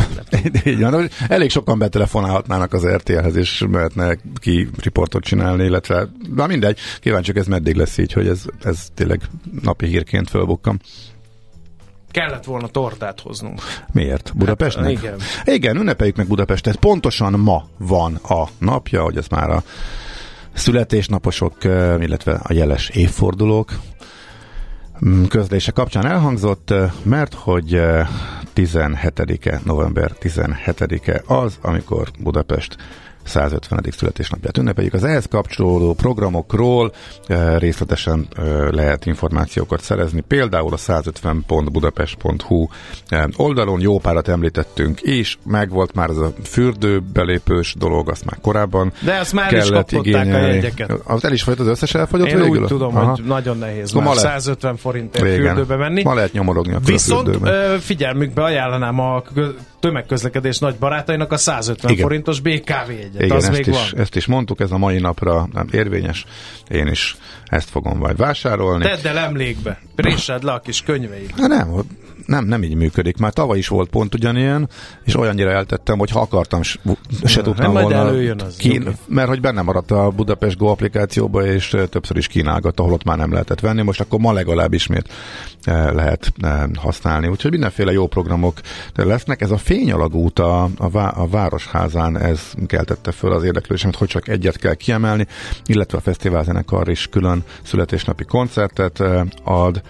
[0.66, 6.80] Így van, elég sokan betelefonálhatnának az RTL-hez, és mehetne ki riportot csinálni, illetve, na mindegy,
[7.00, 9.22] kíváncsiak ez meddig lesz így, hogy ez, ez tényleg
[9.62, 10.80] napi hírként fölbukkam.
[12.12, 13.62] Kellett volna tortát hoznunk.
[13.92, 14.32] Miért?
[14.36, 14.86] Budapestnek?
[14.86, 15.20] Hát, igen.
[15.56, 16.76] Igen, ünnepeljük meg Budapestet.
[16.76, 19.64] Pontosan ma van a napja, hogy ez már a
[20.54, 23.72] születésnaposok, eh, illetve a jeles évfordulók
[25.30, 28.08] közlése kapcsán elhangzott, mert hogy eh,
[28.56, 32.78] 17-e, november 17-e az, amikor Budapest
[33.26, 33.84] 150.
[33.92, 34.94] születésnapját ünnepeljük.
[34.94, 36.92] Az ehhez kapcsolódó programokról
[37.28, 42.68] eh, részletesen eh, lehet információkat szerezni, például a 150.budapest.hu
[43.08, 48.92] eh, oldalon jó párat említettünk is, megvolt már ez a fürdőbelépős dolog, azt már korábban
[49.04, 50.54] De ezt már is kellett a igényelni.
[50.54, 50.92] jegyeket.
[51.04, 52.62] Az el is folyt az összes elfogyott Én végül?
[52.62, 53.10] úgy tudom, Aha.
[53.10, 56.04] hogy nagyon nehéz Szóval már ma le- 150 forintért fürdőbe menni.
[56.04, 57.38] Ma lehet nyomorogni a Viszont
[57.80, 59.24] figyelmükbe ajánlanám a
[59.86, 62.04] tömegközlekedés nagy barátainak a 150 Igen.
[62.04, 63.22] forintos BKV jegyet.
[63.22, 64.02] Igen, az ezt még is, van.
[64.02, 66.26] ezt is mondtuk, ez a mai napra nem érvényes.
[66.70, 68.84] Én is ezt fogom majd vásárolni.
[68.84, 69.80] Tedd el emlékbe.
[69.96, 71.32] Présed le a kis könyveid.
[71.38, 71.84] Hát nem,
[72.26, 73.18] nem, nem így működik.
[73.18, 74.70] Már tavaly is volt pont ugyanilyen,
[75.04, 76.62] és olyannyira eltettem, hogy ha akartam,
[77.24, 78.08] se tudtam majd volna.
[78.08, 82.82] előjön az, kín, mert hogy benne maradt a Budapest Go applikációba, és többször is kínálgatta,
[82.84, 83.82] ahol ott már nem lehetett venni.
[83.82, 85.10] Most akkor ma legalább ismét
[85.64, 87.28] eh, lehet eh, használni.
[87.28, 88.60] Úgyhogy mindenféle jó programok
[88.96, 89.42] lesznek.
[89.42, 94.28] Ez a fényalagút a, a, vá- a Városházán, ez keltette föl az érdeklődésemet, hogy csak
[94.28, 95.28] egyet kell kiemelni,
[95.66, 99.04] illetve a fesztiválzenekar is külön születésnapi koncertet
[99.44, 99.82] ad,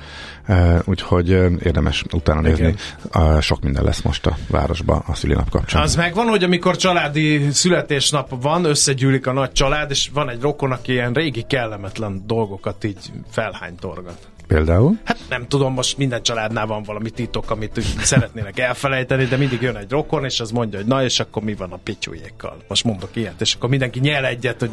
[0.86, 2.76] úgyhogy eh, érdemes utána nézni.
[3.12, 5.82] Eh, Sok minden lesz most a városba a szülinap kapcsán.
[5.82, 10.72] Az megvan, hogy amikor családi születésnap van, összegyűlik a nagy család, és van egy rokon,
[10.72, 14.28] aki ilyen régi kellemetlen dolgokat így felhánytorgat.
[14.48, 15.00] Például?
[15.04, 19.76] Hát nem tudom, most minden családnál van valami titok, amit szeretnének elfelejteni, de mindig jön
[19.76, 22.58] egy rokon, és az mondja, hogy na, és akkor mi van a pityújékkal?
[22.68, 24.72] Most mondok ilyet, és akkor mindenki nyel egyet, hogy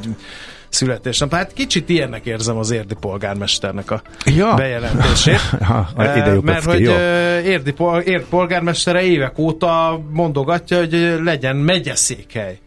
[0.69, 1.33] születésnap.
[1.35, 4.55] Hát kicsit ilyennek érzem az érdi polgármesternek a Ja.
[4.55, 5.41] bejelentését.
[5.63, 6.93] Ha, Eh, ide lyukadt Mert ki, hogy jó.
[6.93, 12.59] eh, érdi, érd polgármestere évek óta mondogatja, hogy legyen megyeszékhely.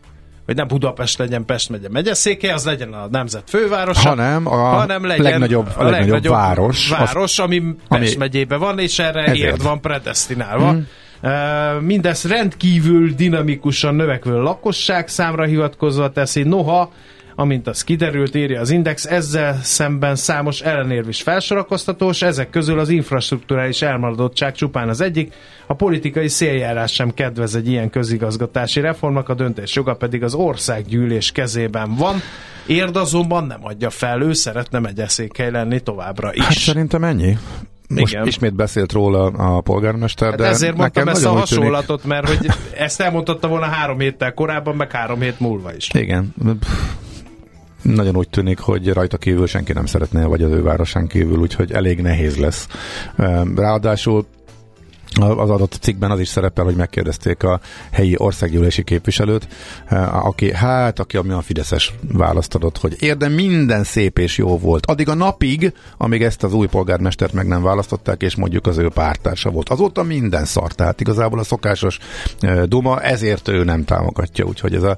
[0.45, 4.10] Hogy nem Budapest legyen Pest megye megyeszékhely, az legyen a nemzet fővárosa.
[4.10, 9.38] Hanem a legnagyobb- a legnagyobb város, város, ami Pest ami- megyében van, és erre Ezért.
[9.38, 10.71] érd van predestinálva.
[10.71, 10.79] Mm.
[11.79, 16.91] Mindez rendkívül dinamikusan növekvő lakosság számra hivatkozva teszi, noha
[17.36, 22.89] amint az kiderült, írja az Index, ezzel szemben számos ellenérv is felsorakoztatós, ezek közül az
[22.89, 25.34] infrastruktúrális elmaradottság csupán az egyik,
[25.67, 31.32] a politikai széljárás sem kedvez egy ilyen közigazgatási reformnak, a döntés joga pedig az országgyűlés
[31.32, 32.15] kezében van.
[32.67, 36.43] Érd azonban nem adja fel, ő szeretne megyeszékhely lenni továbbra is.
[36.43, 37.38] Hát szerintem ennyi.
[37.88, 38.28] Most Igen.
[38.28, 42.21] ismét beszélt róla a polgármester, hát de ezért mondtam ezt a hasonlatot, tűnik...
[42.21, 45.89] mert hogy ezt elmondhatta volna három héttel korábban, meg három hét múlva is.
[45.93, 46.34] Igen.
[47.93, 51.71] Nagyon úgy tűnik, hogy rajta kívül senki nem szeretné, vagy az ő városán kívül, úgyhogy
[51.71, 52.67] elég nehéz lesz.
[53.56, 54.26] Ráadásul
[55.13, 57.60] az adott cikkben az is szerepel, hogy megkérdezték a
[57.91, 59.48] helyi országgyűlési képviselőt,
[59.86, 64.86] eh, aki, hát, aki a Fideszes választ adott, hogy érdem minden szép és jó volt.
[64.86, 68.89] Addig a napig, amíg ezt az új polgármestert meg nem választották, és mondjuk az ő
[68.89, 69.70] pártársa volt.
[69.70, 72.00] Azóta minden szar, tehát igazából a szokásos
[72.39, 74.98] eh, duma, ezért ő nem támogatja, úgyhogy ez a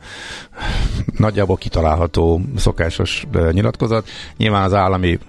[1.18, 4.08] nagyjából kitalálható szokásos eh, nyilatkozat.
[4.38, 5.20] Nyilván az állami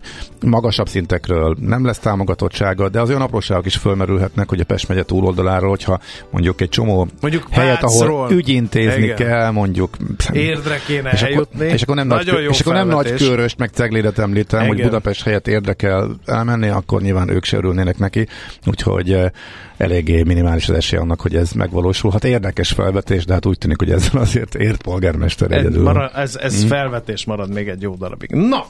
[0.40, 5.02] magasabb szintekről nem lesz támogatottsága, de az olyan apróságok is fölmerülhetnek, hogy a Pest megye
[5.02, 6.00] túloldaláról, hogyha
[6.30, 9.16] mondjuk egy csomó mondjuk helyet, ahol ügyintézni igen.
[9.16, 9.96] kell, mondjuk
[10.32, 11.60] érdre kéne és eljutni.
[11.60, 14.74] Akkor, és akkor nem, nagy, és akkor nem nagy köröst, meg ceglédet említem, igen.
[14.74, 18.26] hogy Budapest helyett érdekel elmenni, akkor nyilván ők se örülnének neki,
[18.66, 19.30] úgyhogy eh,
[19.76, 22.24] eléggé minimális az esély annak, hogy ez megvalósulhat.
[22.24, 25.82] Érdekes felvetés, de hát úgy tűnik, hogy ezzel azért ért polgármester ez, egyedül.
[25.82, 26.68] Marad, ez ez hmm.
[26.68, 28.30] felvetés marad még egy jó darabig.
[28.30, 28.66] Na,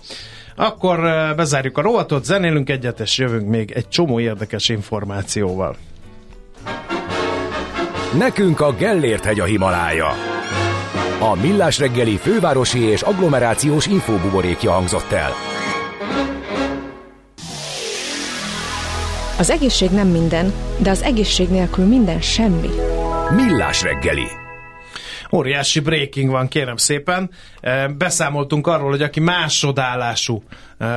[0.56, 5.76] akkor eh, bezárjuk a rovatot, zenélünk egyet, és jövünk még egy csomó érdekes információval.
[8.18, 10.08] Nekünk a Gellért hegy a Himalája.
[11.20, 15.32] A Millás reggeli fővárosi és agglomerációs infóbuborékja hangzott el.
[19.38, 22.70] Az egészség nem minden, de az egészség nélkül minden semmi.
[23.36, 24.26] Millás reggeli.
[25.32, 27.30] Óriási breaking van, kérem szépen.
[27.98, 30.42] Beszámoltunk arról, hogy aki másodállású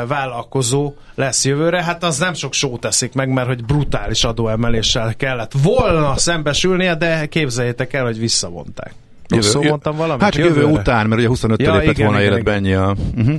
[0.08, 5.52] vállalkozó lesz jövőre, hát az nem sok sót teszik meg, mert hogy brutális adóemeléssel kellett
[5.63, 8.94] volna szembesülnie, de képzeljétek el, hogy visszavonták.
[9.36, 10.24] Rosszul mondtam valamit?
[10.24, 12.96] Hát jövő után, mert ugye 25 ja, lépett igen, volna igen, életbe ennyi a...
[13.17, 13.36] Uh-huh.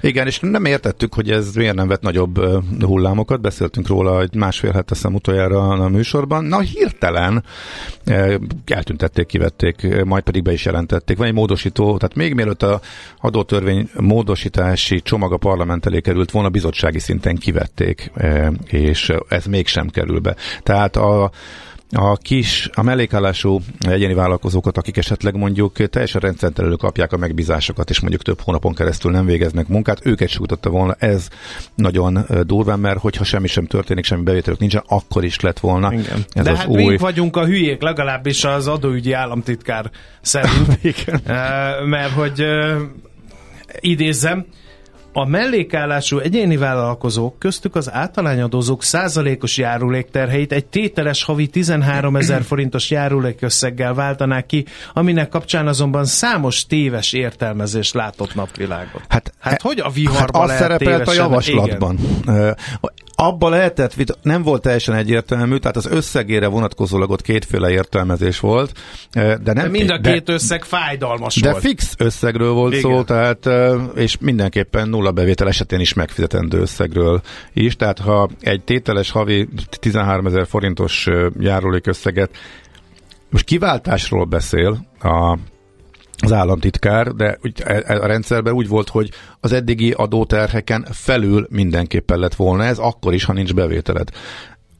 [0.00, 2.40] Igen, és nem értettük, hogy ez miért nem vett nagyobb
[2.80, 6.44] hullámokat, beszéltünk róla egy másfél hete teszem utoljára a műsorban.
[6.44, 7.44] Na, hirtelen
[8.64, 11.16] eltüntették, kivették, majd pedig be is jelentették.
[11.16, 12.80] Van egy módosító, tehát még mielőtt a
[13.20, 18.10] adótörvény módosítási csomag a parlament elé került volna, bizottsági szinten kivették,
[18.64, 20.36] és ez mégsem kerül be.
[20.62, 21.30] Tehát a
[21.90, 28.00] a kis, a mellékállású egyéni vállalkozókat, akik esetleg mondjuk teljesen rendszertelő kapják a megbízásokat, és
[28.00, 30.94] mondjuk több hónapon keresztül nem végeznek munkát, őket sújtotta volna.
[30.98, 31.28] Ez
[31.74, 35.92] nagyon durván, mert hogyha semmi sem történik, semmi bevételük nincsen, akkor is lett volna.
[35.92, 36.24] Igen.
[36.32, 36.84] Ez De az hát új...
[36.84, 40.82] mi vagyunk a hülyék, legalábbis az adóügyi államtitkár szerint.
[41.94, 42.44] Mert hogy
[43.80, 44.46] idézzem,
[45.18, 52.90] a mellékállású egyéni vállalkozók köztük az általányadózók százalékos járulékterheit egy tételes havi 13 ezer forintos
[52.90, 59.02] járulékösszeggel váltanák ki, aminek kapcsán azonban számos téves értelmezés látott napvilágot.
[59.08, 61.98] Hát, hát e, hogy a viharban hát az szerepelt a javaslatban.
[62.22, 62.56] Igen
[63.20, 68.72] abba lehetett, nem volt teljesen egyértelmű, tehát az összegére vonatkozólag ott kétféle értelmezés volt.
[69.12, 71.62] De, nem de mind a két de, összeg fájdalmas de volt.
[71.62, 72.82] De fix összegről volt Igen.
[72.82, 73.48] szó, tehát,
[73.94, 77.20] és mindenképpen nulla bevétel esetén is megfizetendő összegről
[77.52, 77.76] is.
[77.76, 82.30] Tehát ha egy tételes havi 13 ezer forintos járulékösszeget
[83.30, 85.38] most kiváltásról beszél a
[86.22, 92.18] az államtitkár, de e, e, a rendszerben úgy volt, hogy az eddigi adóterheken felül mindenképpen
[92.18, 94.08] lett volna ez, akkor is, ha nincs bevételed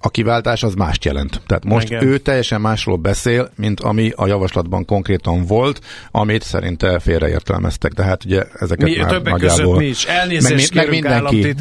[0.00, 1.40] a kiváltás az mást jelent.
[1.46, 2.06] Tehát most Igen.
[2.06, 5.80] ő teljesen másról beszél, mint ami a javaslatban konkrétan volt,
[6.11, 7.92] amit szerinte félreértelmeztek.
[7.92, 9.56] Tehát ugye ezeket mi, már többek nagyjából...
[9.58, 10.04] között mi is.
[10.04, 11.54] Elnézést meg, meg mindenki,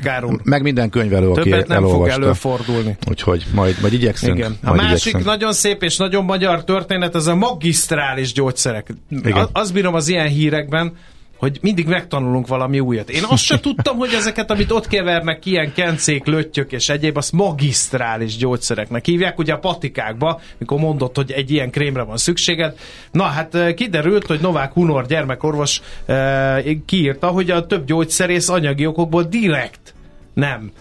[0.43, 2.13] meg minden könyvelő, aki Többet nem elolvasta.
[2.13, 2.97] fog előfordulni.
[3.10, 4.38] Úgyhogy majd, majd igyekszünk.
[4.38, 4.58] Igen.
[4.63, 5.26] A másik igyekszünk.
[5.26, 8.93] nagyon szép és nagyon magyar történet, az a magisztrális gyógyszerek.
[9.10, 9.50] Igen.
[9.52, 10.93] Azt bírom az ilyen hírekben,
[11.38, 13.10] hogy mindig megtanulunk valami újat.
[13.10, 17.32] Én azt se tudtam, hogy ezeket, amit ott kevernek, ilyen kencék, löttyök és egyéb, azt
[17.32, 22.78] magisztrális gyógyszereknek hívják, ugye a patikákba, mikor mondott, hogy egy ilyen krémre van szükséged.
[23.12, 28.86] Na hát eh, kiderült, hogy Novák Hunor gyermekorvos e, kiírta, hogy a több gyógyszerész anyagi
[28.86, 29.93] okokból direkt
[30.34, 30.71] nem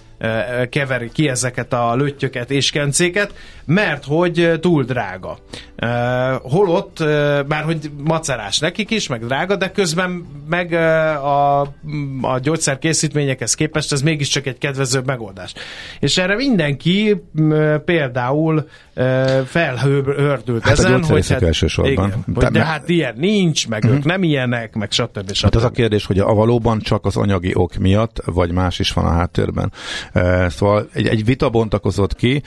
[0.71, 5.39] keveri ki ezeket a löttyöket és kencéket, mert hogy túl drága.
[6.43, 6.99] Holott,
[7.47, 11.61] bár hogy macerás nekik is, meg drága, de közben meg a,
[12.21, 15.53] a gyógyszerkészítményekhez képest ez mégiscsak egy kedvezőbb megoldás.
[16.01, 17.23] És erre mindenki
[17.85, 18.69] például
[19.45, 22.09] felhördült hát ezen, a hogy hát, elsősorban.
[22.09, 23.99] Igen, hogy de hát ilyen nincs, meg uh-huh.
[23.99, 25.33] ők nem ilyenek, meg stb.
[25.33, 25.45] stb.
[25.45, 28.93] Hát az a kérdés, hogy a valóban csak az anyagi ok miatt, vagy más is
[28.93, 29.73] van a háttérben.
[30.49, 32.43] Szóval egy, egy vita bontakozott ki,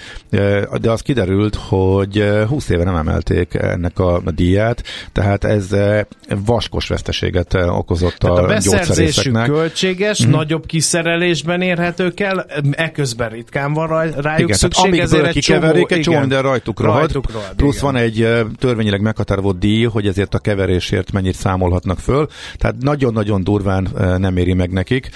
[0.81, 5.75] de az kiderült, hogy 20 éve nem emelték ennek a díját, tehát ez
[6.45, 10.29] vaskos veszteséget okozott tehát a, a beszerzésük költséges, mm.
[10.29, 16.19] nagyobb kiszerelésben érhetők el, eközben ritkán van rájuk igen, szükség, amíg ezért kikeverik, egy csomó
[16.19, 17.91] minden rajtuk rohad, rajtuk rohad plusz igen.
[17.91, 23.87] van egy törvényileg meghatározott díj, hogy ezért a keverésért mennyit számolhatnak föl, tehát nagyon-nagyon durván
[24.17, 25.09] nem éri meg nekik,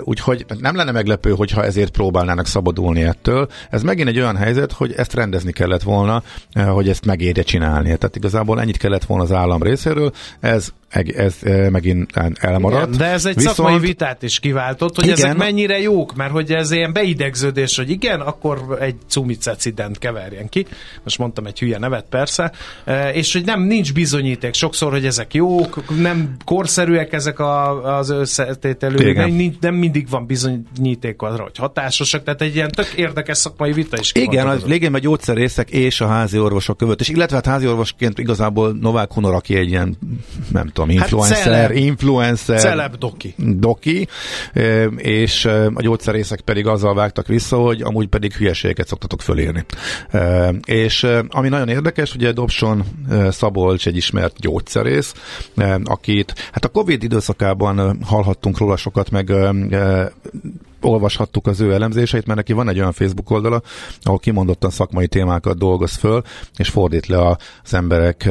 [0.00, 3.48] úgyhogy nem lenne meglepő, hogyha ezért próbálnának szabadulni ettől.
[3.70, 6.22] Ez megint egy olyan helyzet, hogy ezt rendezni kellett volna,
[6.66, 7.84] hogy ezt megérje csinálni.
[7.84, 11.36] Tehát igazából ennyit kellett volna az állam részéről, ez ez
[11.70, 12.10] megint
[12.40, 12.86] elmaradt.
[12.86, 13.56] Igen, de ez egy Viszont...
[13.56, 15.16] szakmai vitát is kiváltott, hogy igen.
[15.16, 20.66] ezek mennyire jók, mert hogy ez ilyen beidegződés, hogy igen, akkor egy cumicecident keverjen ki.
[21.02, 22.52] Most mondtam egy hülye nevet persze,
[23.12, 29.12] és hogy nem nincs bizonyíték sokszor, hogy ezek jók, nem korszerűek ezek a, az összetételű,
[29.12, 33.98] nem, nem mindig van bizonyíték arra, hogy hatásosak, tehát egy ilyen tök érdekes szakmai vita
[33.98, 37.66] is Igen, az légén a gyógyszerészek és a házi orvosok között, és illetve hát házi
[37.66, 39.96] orvosként igazából Novák Hunor, aki egy ilyen
[40.52, 43.34] nem tudom, influencer, hát celeb, influencer, celeb doki.
[43.36, 44.08] doki,
[44.96, 49.64] és a gyógyszerészek pedig azzal vágtak vissza, hogy amúgy pedig hülyeségeket szoktatok fölírni.
[50.64, 52.84] És ami nagyon érdekes, ugye Dobson
[53.30, 55.14] Szabolcs egy ismert gyógyszerész,
[55.84, 59.32] akit hát a Covid időszakában hallhattunk róla sokat, meg
[60.80, 63.62] olvashattuk az ő elemzéseit, mert neki van egy olyan Facebook oldala,
[64.02, 66.22] ahol kimondottan szakmai témákat dolgoz föl,
[66.56, 67.26] és fordít le
[67.62, 68.28] az emberek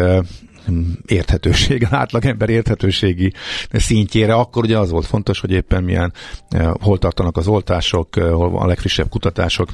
[1.05, 3.33] érthetőség, átlagember érthetőségi
[3.71, 6.13] szintjére, akkor ugye az volt fontos, hogy éppen milyen,
[6.49, 9.69] eh, hol tartanak az oltások, eh, hol a legfrissebb kutatások,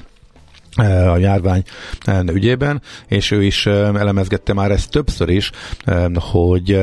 [0.75, 1.63] a járvány
[2.05, 5.51] eh, ügyében, és ő is eh, elemezgette már ezt többször is,
[6.15, 6.79] hogy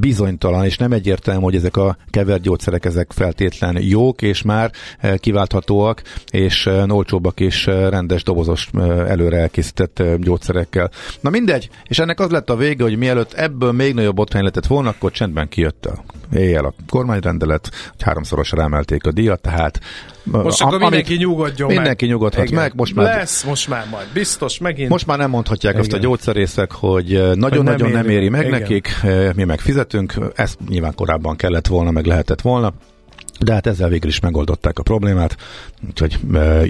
[0.00, 4.70] bizonytalan, és nem egyértelmű, hogy ezek a kevert gyógyszerek ezek feltétlen jók, és már
[5.16, 8.70] kiválthatóak, és olcsóbbak is rendes dobozos
[9.06, 10.90] előre elkészített gyógyszerekkel.
[11.20, 14.66] Na mindegy, és ennek az lett a vége, hogy mielőtt ebből még nagyobb botrány lehetett
[14.66, 16.04] volna, akkor csendben kijött a
[16.34, 19.80] éjjel a kormányrendelet, hogy háromszorosra emelték a díjat, tehát
[20.30, 22.14] most akkor mindenki nyugodjon Mindenki meg.
[22.14, 22.60] nyugodhat Igen.
[22.60, 22.72] meg.
[22.74, 24.88] Most már, Lesz, most már majd biztos, megint.
[24.88, 25.84] Most már nem mondhatják Igen.
[25.84, 28.60] azt a gyógyszerészek, hogy nagyon-nagyon nem, nem éri meg Igen.
[28.60, 28.88] nekik,
[29.34, 32.72] mi meg fizetünk, ezt nyilván korábban kellett volna, meg lehetett volna.
[33.40, 35.36] De hát ezzel végül is megoldották a problémát,
[35.88, 36.18] úgyhogy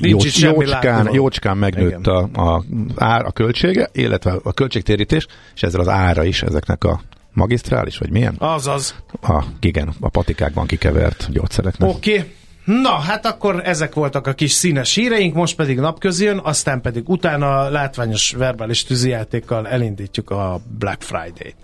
[0.01, 2.64] Nincs jócskán, jócskán megnőtt a, a,
[2.97, 7.01] ár, a költsége, illetve a költségtérítés, és ezzel az ára is ezeknek a
[7.32, 8.34] magisztrális, vagy milyen?
[8.39, 8.95] Azaz.
[9.22, 11.89] A, igen, a patikákban kikevert gyógyszereknek.
[11.89, 12.12] Oké.
[12.12, 12.34] Okay.
[12.67, 17.69] Na, hát akkor ezek voltak a kis színes híreink, most pedig napközjön, aztán pedig utána
[17.69, 21.57] látványos verbális tűzijátékkal elindítjuk a Black Friday-t.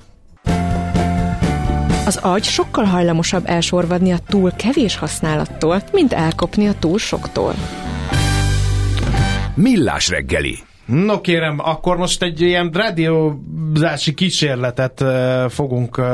[2.07, 7.55] Az agy sokkal hajlamosabb elsorvadni a túl kevés használattól, mint elkopni a túl soktól.
[9.55, 16.04] Millás reggeli No kérem, akkor most egy ilyen rádiózási kísérletet uh, fogunk uh,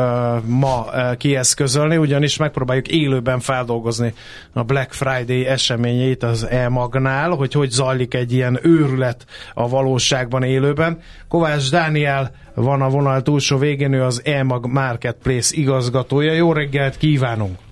[0.44, 4.12] ma uh, kieszközölni, ugyanis megpróbáljuk élőben feldolgozni
[4.52, 11.00] a Black Friday eseményeit az e-magnál, hogy hogy zajlik egy ilyen őrület a valóságban élőben.
[11.28, 16.32] Kovács Dániel van a vonal túlsó végén, ő az e-mag Marketplace igazgatója.
[16.32, 17.67] Jó reggelt kívánunk!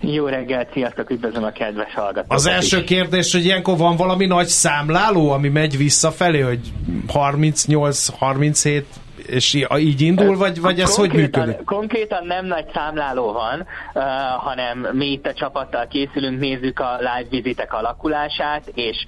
[0.00, 2.38] Jó reggelt, sziasztok, üdvözlöm a kedves hallgatókat.
[2.38, 6.72] Az első kérdés, hogy ilyenkor van valami nagy számláló, ami megy visszafelé, hogy
[7.12, 8.82] 38-37
[9.26, 11.64] és így indul, vagy, vagy ez hogy működik?
[11.64, 14.02] Konkrétan nem nagy számláló van, uh,
[14.38, 19.04] hanem mi itt a csapattal készülünk, nézzük a live vizitek alakulását, és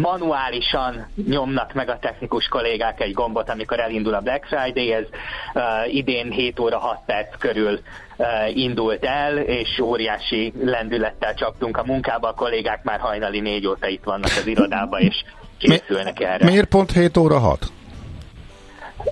[0.00, 5.04] manuálisan nyomnak meg a technikus kollégák egy gombot, amikor elindul a Black Friday, ez
[5.54, 7.80] uh, idén 7 óra 6 perc körül
[8.16, 13.86] uh, indult el, és óriási lendülettel csaptunk a munkába, a kollégák már hajnali 4 óta
[13.86, 15.24] itt vannak az irodába, és
[15.58, 16.44] készülnek erre.
[16.44, 17.58] Miért pont 7 óra 6?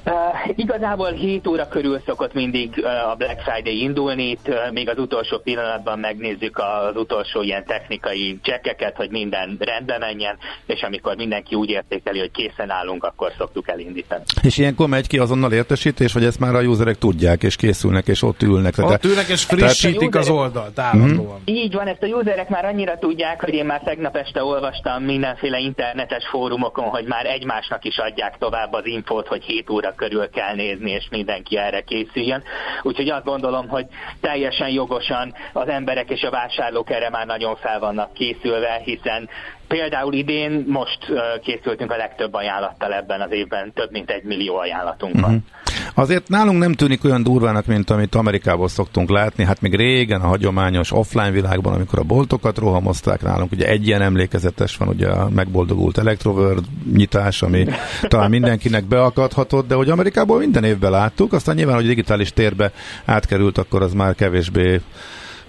[0.04, 0.12] Uh,
[0.56, 4.98] igazából 7 óra körül szokott mindig uh, a Black Friday indulni, itt uh, még az
[4.98, 11.54] utolsó pillanatban megnézzük az utolsó ilyen technikai csekkeket, hogy minden rendben menjen, és amikor mindenki
[11.54, 14.22] úgy értékeli, hogy készen állunk, akkor szoktuk elindítani.
[14.42, 18.22] És ilyenkor megy ki azonnal értesítés, hogy ezt már a userek tudják, és készülnek, és
[18.22, 18.74] ott ülnek.
[18.78, 21.40] Ott ülnek, és frissítik az oldalt állandóan.
[21.40, 21.56] Mm-hmm.
[21.56, 25.58] Így van, ezt a userek már annyira tudják, hogy én már tegnap este olvastam mindenféle
[25.58, 30.54] internetes fórumokon, hogy már egymásnak is adják tovább az infót, hogy 7 óra körül kell
[30.54, 32.42] nézni, és mindenki erre készüljön.
[32.82, 33.86] Úgyhogy azt gondolom, hogy
[34.20, 39.28] teljesen jogosan az emberek és a vásárlók erre már nagyon fel vannak készülve, hiszen
[39.68, 40.98] Például idén most
[41.42, 45.24] készültünk a legtöbb ajánlattal ebben az évben, több mint egy millió ajánlatunk van.
[45.24, 45.75] Uh-huh.
[45.94, 49.44] Azért nálunk nem tűnik olyan durvának, mint amit Amerikából szoktunk látni.
[49.44, 54.02] Hát még régen a hagyományos offline világban, amikor a boltokat rohamozták nálunk, ugye egy ilyen
[54.02, 57.66] emlékezetes van, ugye a megboldogult Electroworld nyitás, ami
[58.02, 62.72] talán mindenkinek beakadhatott, de hogy Amerikából minden évben láttuk, aztán nyilván, hogy digitális térbe
[63.04, 64.80] átkerült, akkor az már kevésbé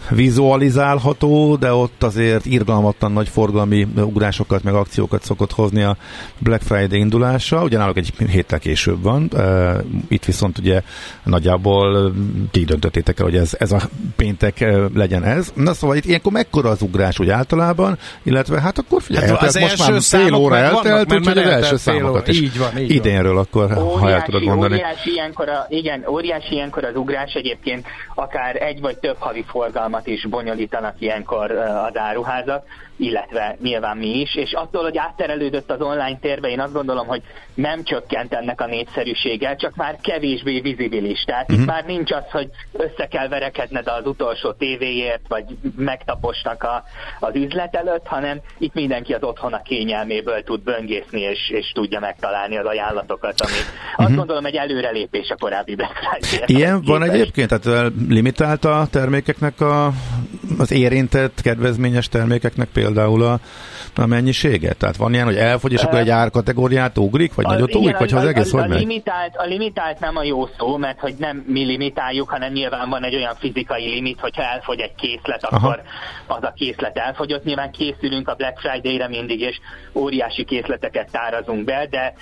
[0.10, 5.97] vizualizálható, de ott azért irgalmatlan nagy forgalmi ugrásokat, meg akciókat szokott hozni a
[6.39, 7.64] Black Friday indulása.
[7.64, 9.32] Ugyanállag egy héttel később van.
[10.08, 10.82] Itt viszont ugye
[11.24, 12.14] nagyjából
[12.51, 13.82] ti döntöttétek el, hogy ez, ez a
[14.16, 15.51] péntek legyen ez.
[15.55, 19.55] Na szóval itt ilyenkor mekkora az ugrás úgy általában, illetve hát akkor figyelj, hát az
[19.55, 23.64] most már fél óra eltelt, úgyhogy az első számokat is így van, így idénről akkor,
[23.64, 24.74] óriási, ha el tudod mondani.
[24.74, 27.86] Óriási ilyenkor, a, igen, óriási ilyenkor az ugrás egyébként
[28.16, 32.66] akár egy vagy több havi forgalmat forgalmat is bonyolítanak ilyenkor az áruházak,
[32.98, 37.22] illetve nyilván mi is, és attól, hogy átterelődött az online térbe, én azt gondolom, hogy
[37.54, 41.24] nem csökkent ennek a népszerűsége, csak már kevésbé vizibilis.
[41.24, 41.60] Tehát uh-huh.
[41.60, 41.76] itt mhm.
[41.76, 45.45] már nincs az, hogy össze kell verekedned az utolsó tévéért, vagy
[45.76, 46.84] megtaposnak a,
[47.20, 52.58] az üzlet előtt, hanem itt mindenki az otthona kényelméből tud böngészni, és, és tudja megtalálni
[52.58, 54.06] az ajánlatokat, ami uh-huh.
[54.06, 56.56] azt gondolom egy előrelépés a korábbi Black Friday.
[56.56, 57.60] Ilyen van egyébként?
[57.60, 59.77] Tehát limitált a termékeknek a,
[60.58, 63.40] az érintett kedvezményes termékeknek például a,
[63.96, 64.78] a mennyiséget?
[64.78, 67.98] Tehát van ilyen, hogy elfogy, és akkor egy árkategóriát ugrik, vagy a, nagyot igen, ugrik,
[67.98, 68.80] vagy ha az egész a, hogy a megy?
[68.80, 73.04] Limitált, a limitált nem a jó szó, mert hogy nem mi limitáljuk, hanem nyilván van
[73.04, 75.80] egy olyan fizikai limit, hogyha elfogy egy készlet, akkor Aha.
[76.32, 77.44] Az a készlet elfogyott.
[77.44, 79.60] Nyilván készülünk a Black Friday-re mindig, és
[79.94, 82.14] óriási készleteket tárazunk be, de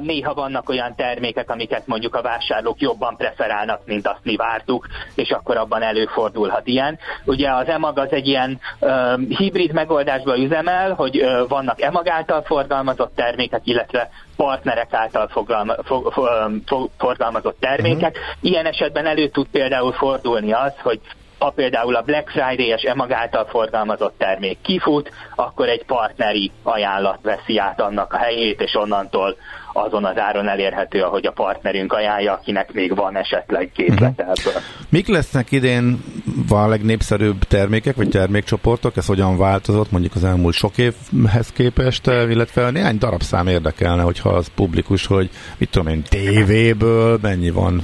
[0.00, 5.30] néha vannak olyan termékek, amiket mondjuk a vásárlók jobban preferálnak, mint azt mi vártuk, és
[5.30, 6.98] akkor abban előfordulhat ilyen.
[7.24, 12.42] Ugye az EMAG az egy ilyen uh, hibrid megoldásba üzemel, hogy uh, vannak EMAG által
[12.42, 18.16] forgalmazott termékek, illetve partnerek által fogalma, for, for, forgalmazott termékek.
[18.16, 18.36] Uh-huh.
[18.40, 21.00] Ilyen esetben elő tud például fordulni az, hogy
[21.42, 27.58] ha például a Black Friday-es EMAG által forgalmazott termék kifut, akkor egy partneri ajánlat veszi
[27.58, 29.36] át annak a helyét, és onnantól
[29.72, 34.52] azon az áron elérhető, ahogy a partnerünk ajánlja, akinek még van esetleg készlete ebből.
[34.52, 34.62] Uh-huh.
[34.88, 36.02] Mik lesznek idén
[36.48, 38.96] a legnépszerűbb termékek, vagy termékcsoportok?
[38.96, 44.48] Ez hogyan változott mondjuk az elmúlt sok évhez képest, illetve néhány darabszám érdekelne, hogyha az
[44.54, 47.82] publikus, hogy mit tudom én, tévéből mennyi van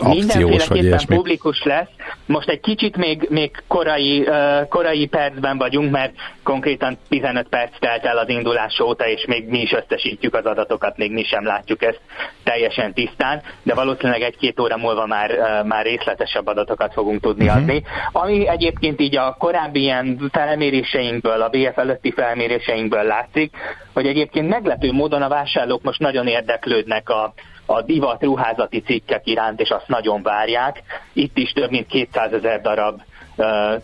[0.00, 1.14] akciós, vagy ilyesmi.
[1.14, 1.88] publikus lesz.
[2.26, 8.04] Most egy kicsit még, még korai, uh, korai percben vagyunk, mert konkrétan 15 perc telt
[8.04, 11.82] el az indulás óta, és még mi is összesítjük az adatokat, még mi sem látjuk
[11.82, 12.00] ezt
[12.44, 17.60] teljesen tisztán, de valószínűleg egy-két óra múlva már, uh, már részletesebb adatokat fogunk tudni uh-huh.
[17.60, 17.82] adni.
[18.12, 23.56] Ami egyébként így a korábbi ilyen felméréseinkből, a BF előtti felméréseinkből látszik,
[23.92, 27.32] hogy egyébként meglepő módon a vásárlók most nagyon érdeklődnek a,
[27.72, 30.82] a divat ruházati cikkek iránt, és azt nagyon várják.
[31.12, 33.00] Itt is több mint 200 ezer darab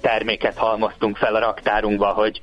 [0.01, 2.41] terméket halmoztunk fel a raktárunkba, hogy,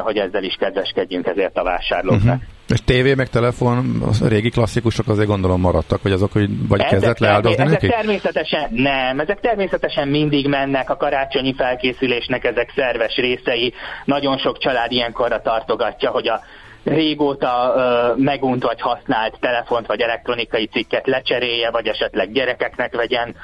[0.00, 2.34] hogy ezzel is kedveskedjünk ezért a vásárlóknak.
[2.34, 2.42] Uh-huh.
[2.68, 6.92] És tévé meg telefon, a régi klasszikusok azért gondolom maradtak, vagy azok, hogy vagy ezek
[6.92, 13.72] kezdett leáldozni ezek természetesen nem, ezek természetesen mindig mennek a karácsonyi felkészülésnek, ezek szerves részei.
[14.04, 16.40] Nagyon sok család ilyenkorra tartogatja, hogy a
[16.84, 23.34] régóta uh, megunt vagy használt telefont vagy elektronikai cikket lecserélje, vagy esetleg gyerekeknek vegyen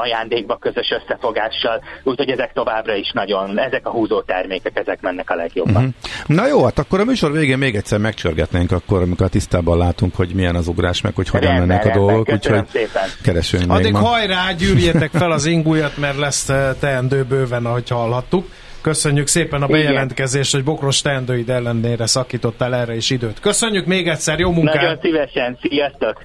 [0.00, 1.82] ajándékba közös összefogással.
[2.02, 5.74] Úgyhogy ezek továbbra is nagyon, ezek a húzó termékek, ezek mennek a legjobban.
[5.74, 5.92] Uh-huh.
[6.26, 10.14] Na jó, hát akkor a műsor végén még egyszer megcsörgetnénk, akkor amikor a tisztában látunk,
[10.14, 12.88] hogy milyen az ugrás, meg hogy hogyan rendben, mennek a dolgok, úgyhogy
[13.22, 16.44] keresünk Addig hajrá, gyűrjetek fel az ingújat, mert lesz
[16.80, 18.48] teendő bőven, ahogy hallhattuk.
[18.80, 23.40] Köszönjük szépen a bejelentkezést, hogy Bokros teendőid ellenére szakítottál erre is időt.
[23.40, 24.74] Köszönjük még egyszer, jó munkát!
[24.74, 26.24] Nagyon szívesen, sziasztok!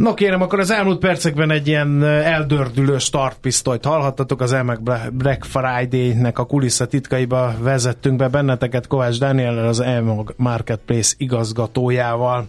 [0.00, 6.38] No kérem, akkor az elmúlt percekben egy ilyen eldördülő startpisztolyt hallhattatok, az EMEG Black Friday-nek
[6.38, 12.48] a kulissza titkaiba vezettünk be benneteket Kovács Daniel az EMEG Marketplace igazgatójával.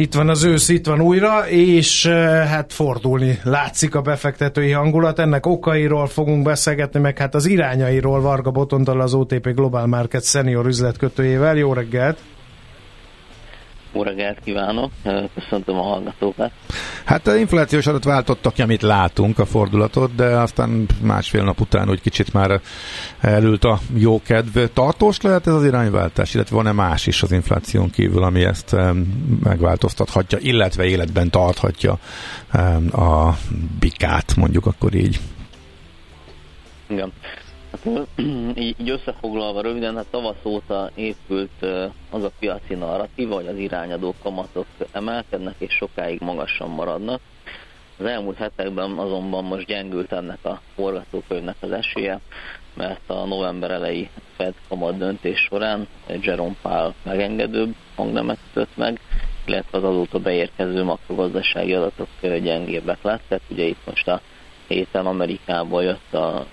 [0.00, 2.06] Itt van az ősz, itt van újra, és
[2.46, 5.18] hát fordulni látszik a befektetői hangulat.
[5.18, 10.66] Ennek okairól fogunk beszélgetni, meg hát az irányairól Varga Botondal az OTP Global Market senior
[10.66, 11.56] üzletkötőjével.
[11.56, 12.18] Jó reggelt!
[13.98, 14.92] Jó reggelt kívánok,
[15.34, 16.50] köszöntöm a hallgatókat.
[17.04, 21.90] Hát az inflációs adat váltottak ki, amit látunk a fordulatot, de aztán másfél nap után
[21.90, 22.60] úgy kicsit már
[23.20, 24.58] elült a jó kedv.
[24.72, 28.76] Tartós lehet ez az irányváltás, illetve van-e más is az infláción kívül, ami ezt
[29.42, 31.98] megváltoztathatja, illetve életben tarthatja
[32.92, 33.36] a
[33.80, 35.20] bikát, mondjuk akkor így.
[36.86, 37.12] Igen.
[37.70, 38.06] Hát,
[38.58, 41.66] így összefoglalva röviden, hát tavasz óta épült
[42.10, 47.20] az a piaci narratíva, hogy az irányadó kamatok emelkednek és sokáig magasan maradnak.
[47.98, 52.20] Az elmúlt hetekben azonban most gyengült ennek a forgatókönyvnek az esélye,
[52.74, 55.88] mert a november elejé Fed kamat döntés során
[56.20, 59.00] Jerome Powell megengedőbb hangnemet kötött meg,
[59.44, 63.40] illetve az azóta beérkező makrogazdasági adatok gyengébbek lettek.
[63.48, 64.20] Ugye itt most a
[64.68, 66.46] héten Amerikából jött a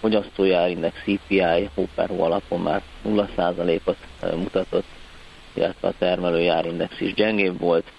[0.00, 3.96] fogyasztói árindex CPI hóperhó alapon már 0%-ot
[4.36, 4.86] mutatott,
[5.52, 7.92] illetve a termelői árindex is gyengébb volt,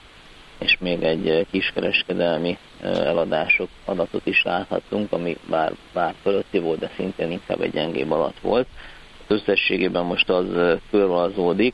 [0.60, 7.32] és még egy kiskereskedelmi eladások adatot is láthatunk, ami bár, bár fölötti volt, de szintén
[7.32, 8.68] inkább egy gyengébb alatt volt.
[9.28, 10.46] Összességében most az
[10.92, 11.74] körvonalazódik,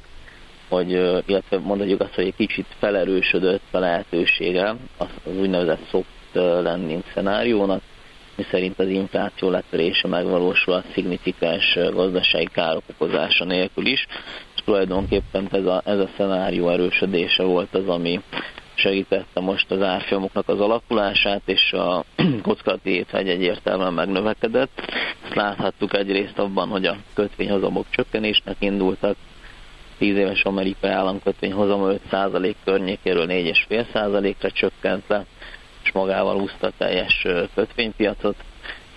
[0.69, 0.91] hogy,
[1.25, 7.81] illetve mondhatjuk azt, hogy egy kicsit felerősödött a lehetősége az, az úgynevezett soft landing szenáriónak,
[8.35, 10.07] miszerint az infláció letörése
[10.65, 14.05] a szignifikáns gazdasági károk okozása nélkül is,
[14.55, 18.21] és tulajdonképpen ez a, ez a szenárió erősödése volt az, ami
[18.75, 22.05] segítette most az árfolyamoknak az alakulását, és a
[22.41, 24.81] kockázati étvágy egyértelműen megnövekedett.
[25.23, 29.15] Ezt láthattuk egyrészt abban, hogy a kötvényhozamok csökkenésnek indultak,
[29.97, 35.25] 10 éves amerikai államkötvény hozama 5% környékéről 4,5%-ra csökkent le,
[35.85, 37.25] és magával húzta a teljes
[37.55, 38.35] kötvénypiacot,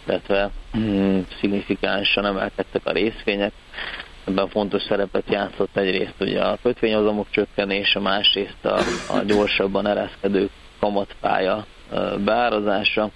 [0.07, 3.53] illetve mm, szignifikánsan emelkedtek a részvények.
[4.25, 8.79] Ebben fontos szerepet játszott egyrészt ugye a kötvényhozamok csökkenése, másrészt a,
[9.09, 11.67] a gyorsabban ereszkedő kamatpálya
[12.25, 13.11] beárazása,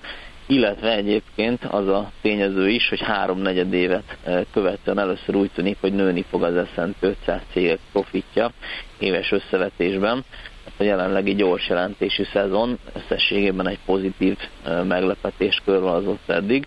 [0.46, 4.16] illetve egyébként az a tényező is, hogy háromnegyed évet
[4.52, 8.50] követően először úgy tűnik, hogy nőni fog az S&P 500 cégek profitja
[8.98, 10.24] éves összevetésben,
[10.83, 14.37] a jelenlegi gyors jelentésű szezon összességében egy pozitív
[14.89, 16.66] meglepetés körvonalazott eddig.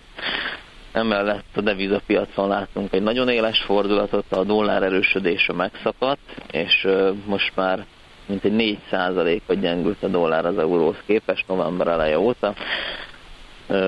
[0.91, 6.87] Emellett a devizapiacon látunk egy nagyon éles fordulatot, a dollár erősödése megszakadt, és
[7.25, 7.85] most már
[8.25, 12.53] mintegy 4% ot gyengült a dollár az euróhoz képest november eleje óta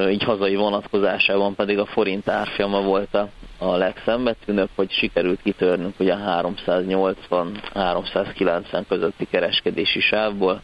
[0.10, 6.16] így hazai vonatkozásában pedig a forint árfolyama volt a, a legszembetűnőbb, hogy sikerült kitörnünk ugye
[6.18, 10.62] 380-390 közötti kereskedési sávból,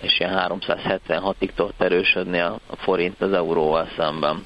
[0.00, 4.44] és ilyen 376-ig tudott erősödni a, a forint az euróval szemben.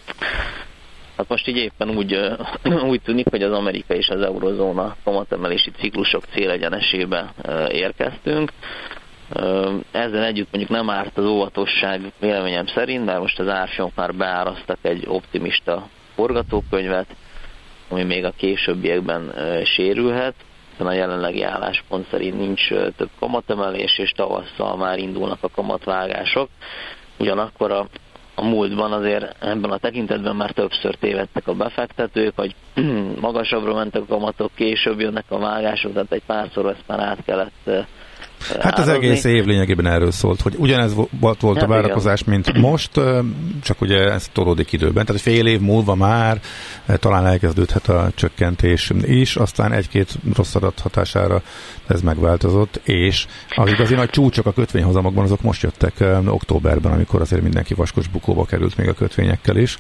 [1.17, 2.21] Hát most így éppen úgy,
[2.91, 7.33] úgy tűnik, hogy az Amerika és az eurozóna kamatemelési ciklusok célegyenesébe
[7.71, 8.53] érkeztünk.
[9.91, 14.79] Ezzel együtt mondjuk nem árt az óvatosság véleményem szerint, mert most az árfolyamok már beárasztak
[14.83, 17.07] egy optimista forgatókönyvet,
[17.89, 19.35] ami még a későbbiekben
[19.65, 20.35] sérülhet,
[20.71, 26.49] hiszen a jelenlegi álláspont szerint nincs több kamatemelés, és tavasszal már indulnak a kamatvágások.
[27.19, 27.87] Ugyanakkor a,
[28.35, 32.55] a múltban azért ebben a tekintetben már többször tévedtek a befektetők, hogy
[33.21, 37.71] magasabbra mentek a kamatok, később jönnek a vágások, tehát egy párszor ezt már át kellett
[38.61, 42.33] Hát az egész év lényegében erről szólt, hogy ugyanez volt, volt hát a várakozás, igen.
[42.33, 42.91] mint most,
[43.63, 45.05] csak ugye ez tolódik időben.
[45.05, 46.41] Tehát fél év múlva már
[46.97, 51.43] talán elkezdődhet a csökkentés is, aztán egy-két rossz adat hatására
[51.87, 53.27] ez megváltozott, és
[53.57, 58.45] az igazi nagy csúcsok a kötvényhozamokban azok most jöttek októberben, amikor azért mindenki vaskos bukóba
[58.45, 59.79] került még a kötvényekkel is,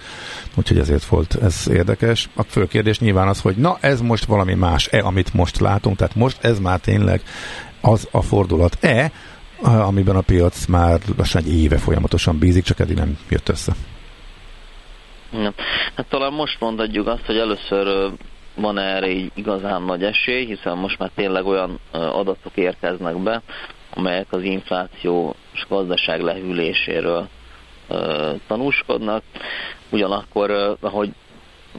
[0.55, 2.29] úgyhogy ezért volt ez érdekes.
[2.35, 6.15] A fő kérdés nyilván az, hogy na ez most valami más-e, amit most látunk, tehát
[6.15, 7.23] most ez már tényleg
[7.81, 9.13] az a fordulat-e,
[9.63, 13.73] amiben a piac már lassan egy éve folyamatosan bízik, csak eddig nem jött össze.
[15.33, 15.53] Ja.
[15.97, 18.13] Hát talán most mondhatjuk azt, hogy először
[18.55, 23.43] van erre egy igazán nagy esély, hiszen most már tényleg olyan adatok érkeznek be,
[23.95, 27.29] amelyek az infláció és gazdaság lehűléséről
[28.47, 29.23] tanúskodnak.
[29.91, 31.11] Ugyanakkor, ahogy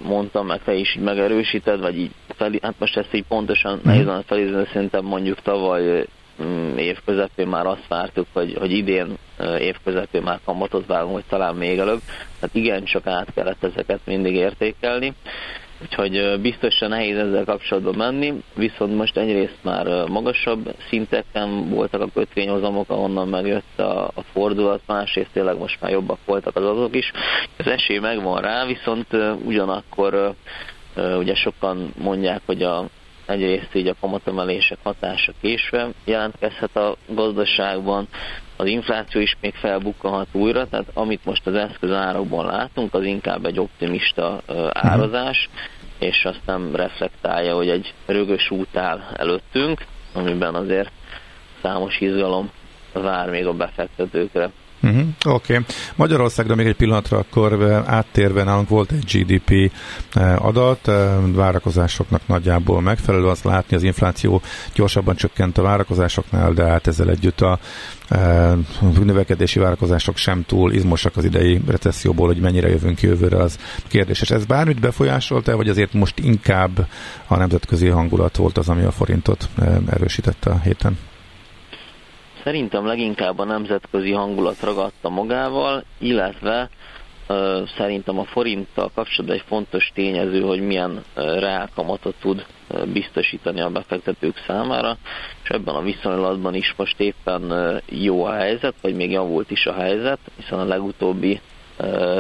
[0.03, 4.05] mondtam, meg te is így megerősíted, vagy így fel, hát most ezt így pontosan nehéz
[4.05, 6.05] van felidézni, de szerintem mondjuk tavaly
[6.43, 9.17] mm, év közepén már azt vártuk, hogy, hogy idén
[9.59, 12.01] év közepén már kamatot vágunk, hogy talán még előbb.
[12.39, 15.13] Tehát igen, csak át kellett ezeket mindig értékelni.
[15.81, 22.89] Úgyhogy biztosan nehéz ezzel kapcsolatban menni, viszont most egyrészt már magasabb szinteken voltak a kötvényhozamok,
[22.89, 27.11] ahonnan megjött a, a fordulat, másrészt tényleg most már jobbak voltak az azok is.
[27.57, 29.07] Az esély megvan rá, viszont
[29.45, 30.33] ugyanakkor
[31.17, 32.85] ugye sokan mondják, hogy a,
[33.25, 38.07] egyrészt így a kamatemelések hatása késve jelentkezhet a gazdaságban,
[38.59, 43.45] az infláció is még felbukkanhat újra, tehát amit most az eszköz árakban látunk, az inkább
[43.45, 45.49] egy optimista árazás,
[45.99, 50.91] és azt nem reflektálja, hogy egy rögös út áll előttünk, amiben azért
[51.61, 52.51] számos izgalom
[52.93, 54.49] vár még a befektetőkre.
[54.81, 55.07] Uh-huh.
[55.25, 55.53] Oké.
[55.53, 55.65] Okay.
[55.95, 59.71] Magyarországra még egy pillanatra akkor áttérve nálunk volt egy GDP
[60.37, 60.91] adat,
[61.33, 64.41] várakozásoknak nagyjából megfelelő, azt látni az infláció
[64.73, 67.59] gyorsabban csökkent a várakozásoknál, de hát ezzel együtt a
[69.03, 73.57] növekedési várakozások sem túl izmosak az idei recesszióból, hogy mennyire jövünk jövőre, az
[73.87, 74.31] kérdéses.
[74.31, 76.87] Ez bármit befolyásolt-e, vagy azért most inkább
[77.27, 79.49] a nemzetközi hangulat volt az, ami a forintot
[79.89, 80.97] erősítette a héten?
[82.43, 86.69] Szerintem leginkább a nemzetközi hangulat ragadta magával, illetve
[87.29, 92.45] uh, szerintem a forinttal kapcsolatban egy fontos tényező, hogy milyen reálkamatot tud
[92.93, 94.97] biztosítani a befektetők számára,
[95.43, 97.53] és ebben a viszonylatban is most éppen
[97.89, 101.41] jó a helyzet, vagy még javult is a helyzet, hiszen a legutóbbi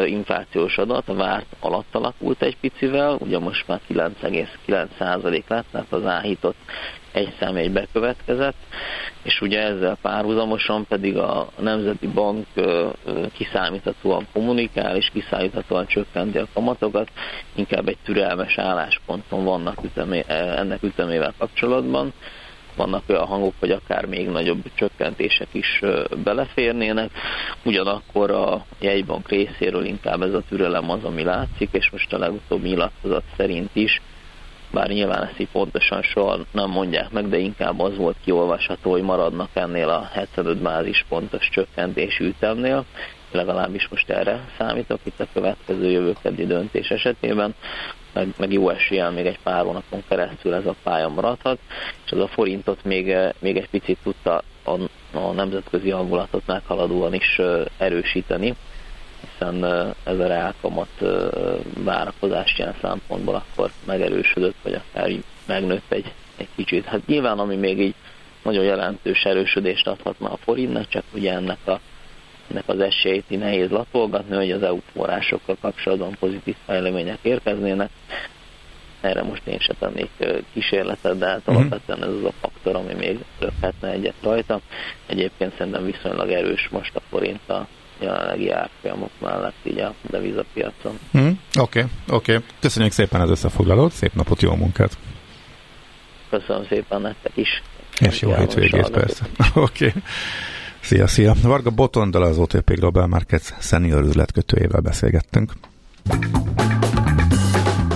[0.05, 6.05] inflációs adat a várt alatt alakult egy picivel, ugye most már 9,9% lett, tehát az
[6.05, 6.55] áhított
[7.11, 8.55] egy egy bekövetkezett,
[9.23, 12.45] és ugye ezzel párhuzamosan pedig a Nemzeti Bank
[13.33, 17.09] kiszámíthatóan kommunikál, és kiszámíthatóan csökkenti a kamatokat,
[17.55, 22.13] inkább egy türelmes állásponton vannak ütemé, ennek ütemével kapcsolatban.
[22.79, 25.81] Vannak olyan hangok, hogy akár még nagyobb csökkentések is
[26.23, 27.11] beleférnének,
[27.63, 32.67] ugyanakkor a jegybank részéről inkább ez a türelem az, ami látszik, és most a legutóbbi
[32.67, 34.01] nyilatkozat szerint is
[34.71, 39.01] bár nyilván ezt így pontosan soha nem mondják meg, de inkább az volt kiolvasható, hogy
[39.01, 42.85] maradnak ennél a 75 bázis pontos csökkentési ütemnél,
[43.31, 47.55] legalábbis most erre számítok itt a következő jövőkedi döntés esetében,
[48.13, 51.59] meg, meg jó eséllyel még egy pár hónapon keresztül ez a pálya maradhat,
[52.05, 54.71] és az a forintot még, még egy picit tudta a,
[55.17, 57.41] a nemzetközi hangulatot meghaladóan is
[57.77, 58.55] erősíteni,
[59.21, 59.63] hiszen
[60.03, 61.03] ez a reálkamat
[61.83, 66.85] várakozás ilyen szempontból akkor megerősödött, vagy akár így megnőtt egy, egy kicsit.
[66.85, 67.95] Hát nyilván, ami még így
[68.43, 71.79] nagyon jelentős erősödést adhatna a forintnak, csak ugye ennek, a,
[72.51, 77.89] ennek az esélyt nehéz latolgatni, hogy az EU forrásokkal kapcsolatban pozitív fejlemények érkeznének.
[79.01, 80.09] Erre most én se tennék
[80.53, 81.55] kísérletet, de hát mhm.
[81.55, 84.59] alapvetően ez az a faktor, ami még lökhetne egyet rajta.
[85.05, 87.67] Egyébként szerintem viszonylag erős most a forint a
[87.99, 90.99] jelenlegi árfolyamok mellett így a devizapiacon.
[91.13, 91.79] Oké, hmm, oké.
[91.79, 92.37] Okay, okay.
[92.59, 94.97] Köszönjük szépen az összefoglalót, szép napot, jó munkát!
[96.29, 97.61] Köszönöm szépen nektek is.
[97.99, 99.25] És jó hétvégét persze.
[99.53, 99.87] Oké.
[99.87, 100.01] Okay.
[100.81, 101.33] Szia, szia.
[101.41, 105.53] Varga Botondal az OTP Global Markets senior üzletkötőjével beszélgettünk.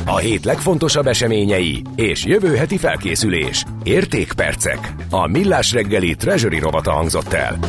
[0.06, 3.66] A hét legfontosabb eseményei és jövő heti felkészülés.
[3.84, 4.94] Értékpercek.
[5.10, 7.60] A Millás reggeli Treasury rovata hangzott el.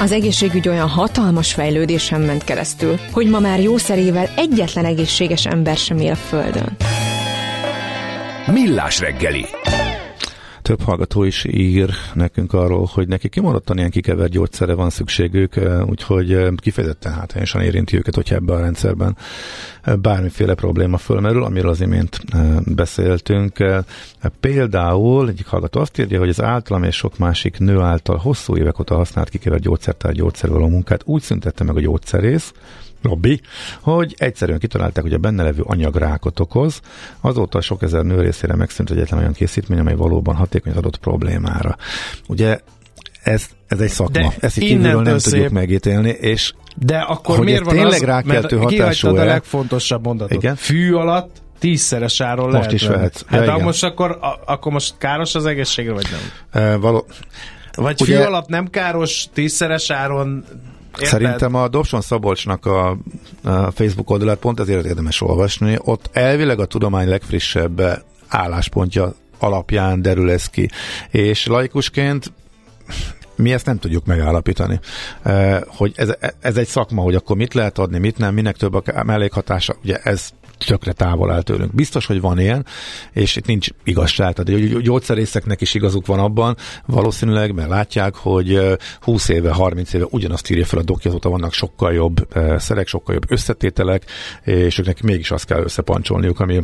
[0.00, 5.98] Az egészségügy olyan hatalmas fejlődésen ment keresztül, hogy ma már jószerével egyetlen egészséges ember sem
[5.98, 6.76] él a Földön.
[8.46, 9.46] Millás reggeli
[10.70, 16.48] több hallgató is ír nekünk arról, hogy neki kimaradtan ilyen kikevert gyógyszere van szükségük, úgyhogy
[16.56, 19.16] kifejezetten hátrányosan érinti őket, hogyha ebben a rendszerben
[20.00, 22.20] bármiféle probléma fölmerül, amiről az imént
[22.74, 23.64] beszéltünk.
[24.40, 28.78] Például egyik hallgató azt írja, hogy az általam és sok másik nő által hosszú évek
[28.78, 32.52] óta használt kikevert gyógyszertár gyógyszervaló munkát úgy szüntette meg a gyógyszerész,
[33.02, 33.40] lobby,
[33.80, 36.80] hogy egyszerűen kitalálták, hogy a benne levő anyag rákot okoz.
[37.20, 41.76] Azóta sok ezer nő részére megszűnt egyetlen olyan készítmény, amely valóban hatékony az adott problémára.
[42.28, 42.60] Ugye
[43.22, 45.32] ez, ez egy szakma, De ezt így kívülről nem szép.
[45.32, 50.42] tudjuk megítélni, és de akkor hogy miért van tényleg az, rákeltő hatású a legfontosabb mondatot.
[50.42, 50.56] Igen?
[50.56, 53.24] Fű alatt tízszeres áron most lehet is vehetsz.
[53.26, 56.62] Hát ja, most akkor, akkor most káros az egészségre, vagy nem?
[56.62, 57.06] E, való...
[57.74, 58.16] Vagy Ugye...
[58.16, 60.44] fű alatt nem káros, tízszeres áron
[60.92, 61.08] Érted?
[61.08, 62.88] Szerintem a Dobson Szabolcsnak a,
[63.42, 65.76] a Facebook oldalát pont ezért érdemes olvasni.
[65.78, 70.70] Ott elvileg a tudomány legfrissebb álláspontja alapján derül ez ki.
[71.10, 72.32] És laikusként
[73.36, 74.80] mi ezt nem tudjuk megállapítani.
[75.66, 79.04] Hogy ez, ez egy szakma, hogy akkor mit lehet adni, mit nem, minek több a
[79.04, 80.30] mellékhatása, ugye ez
[80.66, 81.74] tökre távol áll tőlünk.
[81.74, 82.66] Biztos, hogy van ilyen,
[83.12, 84.34] és itt nincs igazság.
[84.34, 86.56] Tehát a gyógyszerészeknek is igazuk van abban,
[86.86, 88.60] valószínűleg, mert látják, hogy
[89.00, 93.14] 20 éve, 30 éve ugyanazt írja fel a doki, azóta vannak sokkal jobb szerek, sokkal
[93.14, 94.04] jobb összetételek,
[94.44, 96.60] és őknek mégis azt kell összepancsolniuk, ami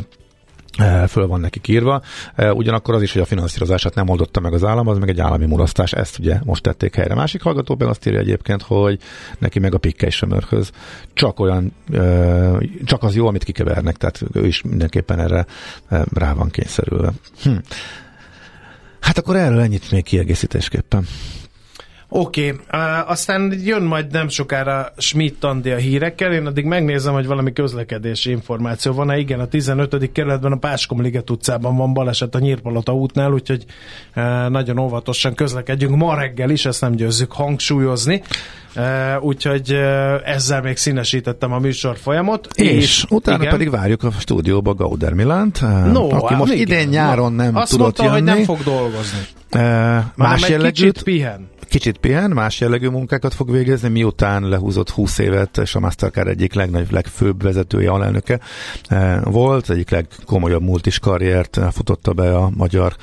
[1.07, 2.01] föl van neki írva.
[2.37, 5.45] Ugyanakkor az is, hogy a finanszírozását nem oldotta meg az állam, az meg egy állami
[5.45, 7.15] mulasztás, ezt ugye most tették helyre.
[7.15, 8.99] Másik hallgató be azt írja egyébként, hogy
[9.39, 10.71] neki meg a pikkely sömörhöz
[11.13, 11.73] csak olyan,
[12.83, 15.45] csak az jó, amit kikevernek, tehát ő is mindenképpen erre
[16.13, 17.11] rá van kényszerülve.
[17.43, 17.55] Hm.
[18.99, 21.05] Hát akkor erről ennyit még kiegészítésképpen.
[22.09, 22.79] Oké, okay.
[23.05, 28.29] aztán jön majd nem sokára Schmidt Andi a hírekkel, én addig megnézem, hogy valami közlekedési
[28.29, 29.17] információ van-e.
[29.17, 30.11] Igen, a 15.
[30.11, 33.65] kerületben a Páskom Liget utcában van baleset a Nyírpalota útnál, úgyhogy
[34.49, 38.21] nagyon óvatosan közlekedjünk ma reggel is, ezt nem győzzük hangsúlyozni.
[39.19, 39.71] Úgyhogy
[40.25, 42.47] ezzel még színesítettem a műsor folyamot.
[42.55, 43.51] És, és utána igen.
[43.51, 46.67] pedig várjuk a stúdióba Gauder Milánt, no, aki most igen.
[46.67, 48.29] idén nyáron nem Azt tudott mondta, jönni.
[48.29, 49.19] hogy nem fog dolgozni.
[50.15, 55.57] Más jellegűt, kicsit pihen kicsit pihen, más jellegű munkákat fog végezni, miután lehúzott 20 évet,
[55.57, 58.39] és a Mastercard egyik legnagyobb, legfőbb vezetője, alelnöke
[58.87, 62.95] eh, volt, egyik legkomolyabb multis karriert futotta be a magyar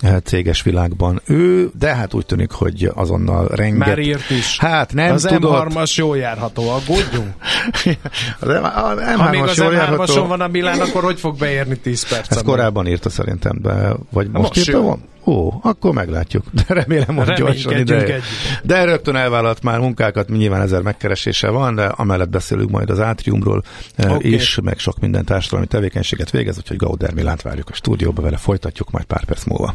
[0.00, 3.86] eh, céges világban ő, de hát úgy tűnik, hogy azonnal renget...
[3.86, 4.58] Már írt is.
[4.58, 5.66] Hát nem az tudott.
[5.68, 7.34] M3-as jól járható, aggódjunk.
[8.40, 10.26] az M- a M3-as ha még az jól M3-ason járható.
[10.26, 12.30] van a Milán, akkor hogy fog beérni 10 perc?
[12.30, 15.10] Ezt korábban írta szerintem, de, vagy most, most írta van?
[15.24, 16.44] Ó, akkor meglátjuk.
[16.52, 18.20] De remélem, hogy gyorsan ide.
[18.62, 23.62] De rögtön elvállalt már munkákat, nyilván ezer megkeresése van, de amellett beszélünk majd az átriumról
[23.98, 24.32] okay.
[24.32, 28.90] is, meg sok minden társadalmi tevékenységet végez, úgyhogy Gauder Milánt várjuk a stúdióba, vele folytatjuk
[28.90, 29.74] majd pár perc múlva.